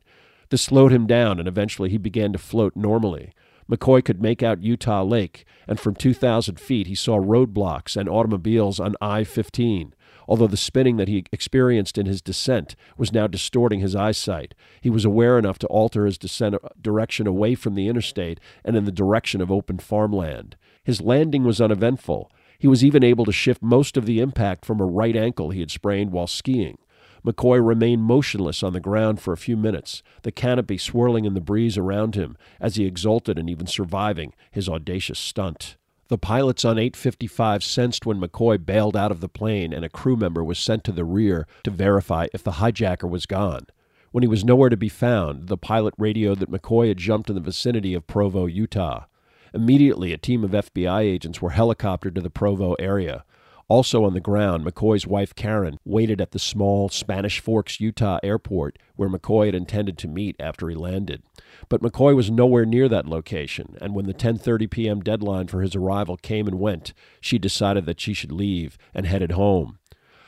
This 0.49 0.61
slowed 0.61 0.91
him 0.91 1.07
down, 1.07 1.39
and 1.39 1.47
eventually 1.47 1.89
he 1.89 1.97
began 1.97 2.33
to 2.33 2.37
float 2.37 2.75
normally. 2.75 3.31
McCoy 3.69 4.03
could 4.03 4.21
make 4.21 4.43
out 4.43 4.63
Utah 4.63 5.03
Lake, 5.03 5.45
and 5.67 5.79
from 5.79 5.95
2,000 5.95 6.59
feet 6.59 6.87
he 6.87 6.95
saw 6.95 7.17
roadblocks 7.17 7.97
and 7.97 8.07
automobiles 8.07 8.79
on 8.79 8.95
I 9.01 9.23
15. 9.23 9.95
Although 10.27 10.47
the 10.47 10.57
spinning 10.57 10.97
that 10.97 11.07
he 11.07 11.25
experienced 11.31 11.97
in 11.97 12.05
his 12.05 12.21
descent 12.21 12.75
was 12.97 13.13
now 13.13 13.27
distorting 13.27 13.79
his 13.79 13.95
eyesight, 13.95 14.55
he 14.81 14.89
was 14.89 15.05
aware 15.05 15.37
enough 15.37 15.59
to 15.59 15.67
alter 15.67 16.05
his 16.05 16.17
descent 16.17 16.55
uh, 16.55 16.69
direction 16.81 17.27
away 17.27 17.55
from 17.55 17.75
the 17.75 17.87
interstate 17.87 18.39
and 18.63 18.75
in 18.75 18.85
the 18.85 18.91
direction 18.91 19.41
of 19.41 19.51
open 19.51 19.77
farmland. 19.77 20.55
His 20.83 21.01
landing 21.01 21.43
was 21.43 21.61
uneventful. 21.61 22.31
He 22.57 22.67
was 22.67 22.83
even 22.83 23.03
able 23.03 23.25
to 23.25 23.31
shift 23.31 23.61
most 23.61 23.97
of 23.97 24.05
the 24.05 24.19
impact 24.19 24.65
from 24.65 24.79
a 24.79 24.85
right 24.85 25.15
ankle 25.15 25.49
he 25.49 25.59
had 25.59 25.71
sprained 25.71 26.11
while 26.11 26.27
skiing. 26.27 26.77
McCoy 27.25 27.65
remained 27.65 28.03
motionless 28.03 28.61
on 28.61 28.73
the 28.73 28.79
ground 28.79 29.19
for 29.19 29.33
a 29.33 29.37
few 29.37 29.57
minutes, 29.57 30.03
the 30.21 30.31
canopy 30.31 30.77
swirling 30.77 31.25
in 31.25 31.33
the 31.33 31.41
breeze 31.41 31.75
around 31.75 32.13
him 32.13 32.37
as 32.59 32.75
he 32.75 32.85
exulted 32.85 33.39
in 33.39 33.49
even 33.49 33.65
surviving 33.65 34.33
his 34.51 34.69
audacious 34.69 35.17
stunt. 35.17 35.75
The 36.07 36.19
pilots 36.19 36.63
on 36.63 36.77
855 36.77 37.63
sensed 37.63 38.05
when 38.05 38.21
McCoy 38.21 38.63
bailed 38.63 38.95
out 38.95 39.11
of 39.11 39.21
the 39.21 39.29
plane 39.29 39.73
and 39.73 39.83
a 39.83 39.89
crew 39.89 40.15
member 40.15 40.43
was 40.43 40.59
sent 40.59 40.83
to 40.83 40.91
the 40.91 41.03
rear 41.03 41.47
to 41.63 41.71
verify 41.71 42.27
if 42.31 42.43
the 42.43 42.53
hijacker 42.53 43.09
was 43.09 43.25
gone. 43.25 43.65
When 44.11 44.21
he 44.21 44.27
was 44.27 44.45
nowhere 44.45 44.69
to 44.69 44.77
be 44.77 44.87
found, 44.87 45.47
the 45.47 45.57
pilot 45.57 45.95
radioed 45.97 46.39
that 46.39 46.51
McCoy 46.51 46.89
had 46.89 46.99
jumped 46.99 47.29
in 47.29 47.35
the 47.35 47.41
vicinity 47.41 47.95
of 47.95 48.05
Provo, 48.05 48.45
Utah. 48.45 49.05
Immediately, 49.51 50.13
a 50.13 50.17
team 50.17 50.43
of 50.43 50.51
FBI 50.51 51.01
agents 51.01 51.41
were 51.41 51.51
helicoptered 51.51 52.13
to 52.13 52.21
the 52.21 52.29
Provo 52.29 52.75
area. 52.75 53.25
Also 53.67 54.03
on 54.03 54.13
the 54.13 54.19
ground, 54.19 54.63
McCoy's 54.63 55.07
wife 55.07 55.33
Karen 55.33 55.79
waited 55.83 56.21
at 56.21 56.31
the 56.31 56.39
small 56.39 56.87
Spanish 56.87 57.39
Forks, 57.39 57.79
Utah 57.79 58.19
airport 58.21 58.77
where 58.95 59.09
McCoy 59.09 59.47
had 59.47 59.55
intended 59.55 59.97
to 59.97 60.07
meet 60.07 60.35
after 60.39 60.69
he 60.69 60.75
landed. 60.75 61.23
But 61.67 61.81
McCoy 61.81 62.15
was 62.15 62.29
nowhere 62.29 62.65
near 62.65 62.87
that 62.89 63.07
location, 63.07 63.75
and 63.81 63.95
when 63.95 64.05
the 64.05 64.13
10:30 64.13 64.69
p.m. 64.69 65.01
deadline 65.01 65.47
for 65.47 65.61
his 65.61 65.75
arrival 65.75 66.15
came 66.15 66.47
and 66.47 66.59
went, 66.59 66.93
she 67.19 67.39
decided 67.39 67.87
that 67.87 67.99
she 67.99 68.13
should 68.13 68.31
leave 68.31 68.77
and 68.93 69.07
headed 69.07 69.31
home. 69.31 69.79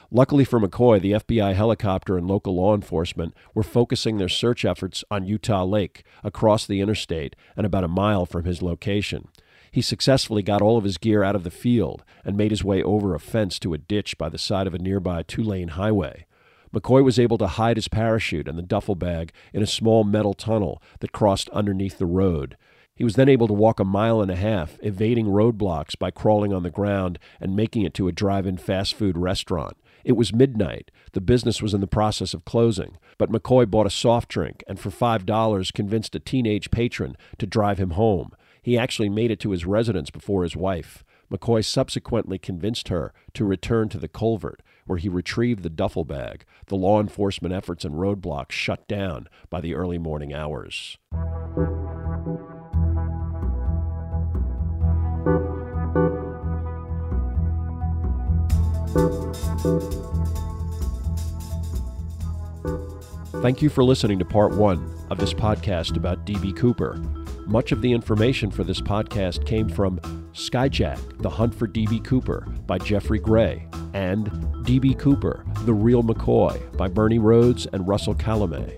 Luckily 0.10 0.45
for 0.45 0.60
McCoy, 0.60 1.00
the 1.00 1.12
FBI 1.12 1.54
helicopter 1.54 2.17
and 2.17 2.28
local 2.28 2.56
law 2.56 2.73
enforcement 2.73 3.36
were 3.54 3.62
focusing 3.62 4.17
their 4.17 4.30
search 4.30 4.65
efforts 4.65 5.04
on 5.12 5.26
Utah 5.26 5.65
Lake, 5.65 6.04
across 6.23 6.65
the 6.65 6.82
interstate 6.82 7.36
and 7.56 7.65
about 7.65 7.84
a 7.84 7.89
mile 7.89 8.26
from 8.26 8.45
his 8.45 8.62
location. 8.62 9.28
He 9.77 9.83
successfully 9.83 10.41
got 10.41 10.63
all 10.63 10.75
of 10.75 10.85
his 10.85 10.97
gear 10.97 11.21
out 11.23 11.35
of 11.35 11.43
the 11.43 11.51
field 11.51 12.03
and 12.25 12.35
made 12.35 12.49
his 12.49 12.63
way 12.63 12.81
over 12.81 13.13
a 13.13 13.19
fence 13.19 13.59
to 13.59 13.75
a 13.75 13.77
ditch 13.77 14.17
by 14.17 14.27
the 14.27 14.39
side 14.39 14.65
of 14.65 14.73
a 14.73 14.79
nearby 14.79 15.21
two 15.21 15.43
lane 15.43 15.67
highway. 15.67 16.25
McCoy 16.73 17.03
was 17.03 17.19
able 17.19 17.37
to 17.37 17.45
hide 17.45 17.77
his 17.77 17.87
parachute 17.87 18.47
and 18.47 18.57
the 18.57 18.63
duffel 18.63 18.95
bag 18.95 19.31
in 19.53 19.61
a 19.61 19.67
small 19.67 20.03
metal 20.03 20.33
tunnel 20.33 20.81
that 20.99 21.11
crossed 21.11 21.47
underneath 21.49 21.99
the 21.99 22.07
road. 22.07 22.57
He 22.95 23.03
was 23.03 23.17
then 23.17 23.29
able 23.29 23.45
to 23.45 23.53
walk 23.53 23.79
a 23.79 23.85
mile 23.85 24.19
and 24.19 24.31
a 24.31 24.35
half, 24.35 24.79
evading 24.81 25.27
roadblocks 25.27 25.95
by 25.95 26.09
crawling 26.09 26.51
on 26.51 26.63
the 26.63 26.71
ground 26.71 27.19
and 27.39 27.55
making 27.55 27.83
it 27.83 27.93
to 27.93 28.07
a 28.07 28.11
drive 28.11 28.47
in 28.47 28.57
fast 28.57 28.95
food 28.95 29.15
restaurant. 29.15 29.77
It 30.03 30.13
was 30.13 30.33
midnight. 30.33 30.89
The 31.11 31.21
business 31.21 31.61
was 31.61 31.75
in 31.75 31.81
the 31.81 31.85
process 31.85 32.33
of 32.33 32.45
closing, 32.45 32.97
but 33.19 33.31
McCoy 33.31 33.69
bought 33.69 33.85
a 33.85 33.91
soft 33.91 34.27
drink 34.27 34.63
and 34.67 34.79
for 34.79 34.89
$5 34.89 35.73
convinced 35.73 36.15
a 36.15 36.19
teenage 36.19 36.71
patron 36.71 37.15
to 37.37 37.45
drive 37.45 37.77
him 37.77 37.91
home. 37.91 38.31
He 38.67 38.77
actually 38.77 39.08
made 39.08 39.32
it 39.32 39.39
to 39.39 39.51
his 39.51 39.65
residence 39.65 40.10
before 40.10 40.43
his 40.43 40.53
wife. 40.53 41.06
McCoy 41.32 41.63
subsequently 41.63 42.38
convinced 42.38 42.89
her 42.89 43.13
to 43.34 43.45
return 43.45 43.88
to 43.88 43.97
the 43.97 44.10
culvert, 44.10 44.62
where 44.86 44.97
he 44.97 45.08
retrieved 45.08 45.63
the 45.63 45.69
duffel 45.69 46.03
bag, 46.03 46.43
the 46.65 46.75
law 46.75 46.99
enforcement 46.99 47.53
efforts 47.53 47.86
and 47.86 47.95
roadblocks 47.95 48.51
shut 48.51 48.86
down 48.86 49.30
by 49.49 49.62
the 49.62 49.73
early 49.73 49.97
morning 49.97 50.34
hours. 50.34 50.97
Thank 63.41 63.62
you 63.62 63.69
for 63.69 63.86
listening 63.86 64.19
to 64.19 64.25
part 64.25 64.51
one 64.58 64.93
of 65.10 65.19
this 65.19 65.34
podcast 65.34 65.95
about 65.95 66.25
D.B. 66.25 66.51
Cooper. 66.51 67.01
Much 67.47 67.71
of 67.71 67.81
the 67.81 67.93
information 67.93 68.51
for 68.51 68.65
this 68.65 68.81
podcast 68.81 69.45
came 69.45 69.69
from 69.69 69.99
Skyjack, 70.33 71.21
The 71.21 71.29
Hunt 71.29 71.55
for 71.55 71.65
D.B. 71.65 72.01
Cooper 72.01 72.45
by 72.65 72.77
Geoffrey 72.77 73.19
Gray, 73.19 73.65
and 73.93 74.29
D.B. 74.65 74.95
Cooper, 74.95 75.45
The 75.62 75.73
Real 75.73 76.03
McCoy 76.03 76.75
by 76.75 76.89
Bernie 76.89 77.19
Rhodes 77.19 77.65
and 77.67 77.88
Russell 77.88 78.15
Calamé. 78.15 78.77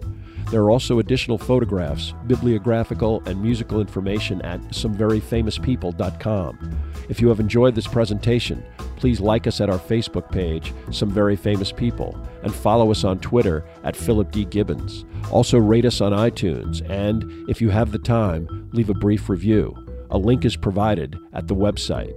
There 0.52 0.62
are 0.62 0.70
also 0.70 1.00
additional 1.00 1.40
photographs, 1.40 2.14
bibliographical, 2.28 3.24
and 3.26 3.42
musical 3.42 3.82
information 3.82 4.40
at 4.44 4.62
someveryfamouspeople.com. 4.62 6.80
If 7.10 7.22
you 7.22 7.30
have 7.30 7.40
enjoyed 7.40 7.74
this 7.74 7.88
presentation, 7.88 8.64
please 9.00 9.20
like 9.20 9.48
us 9.48 9.62
at 9.62 9.70
our 9.70 9.80
Facebook 9.80 10.32
page, 10.32 10.74
Some 10.92 11.10
Very 11.10 11.36
Famous 11.36 11.72
People, 11.72 12.20
and 12.44 12.54
follow 12.54 12.92
us 12.92 13.04
on 13.04 13.20
Twitter 13.20 13.66
at 13.84 13.96
Philip 13.96 14.32
D. 14.32 14.46
Gibbons. 14.46 15.06
Also, 15.32 15.58
rate 15.58 15.86
us 15.86 16.02
on 16.02 16.12
iTunes, 16.12 16.88
and 16.90 17.24
if 17.50 17.62
you 17.62 17.70
have 17.70 17.92
the 17.92 18.00
time, 18.00 18.70
leave 18.74 18.90
a 18.90 18.94
brief 18.94 19.30
review. 19.30 19.76
A 20.12 20.18
link 20.18 20.44
is 20.44 20.56
provided 20.56 21.18
at 21.34 21.48
the 21.48 21.56
website. 21.56 22.14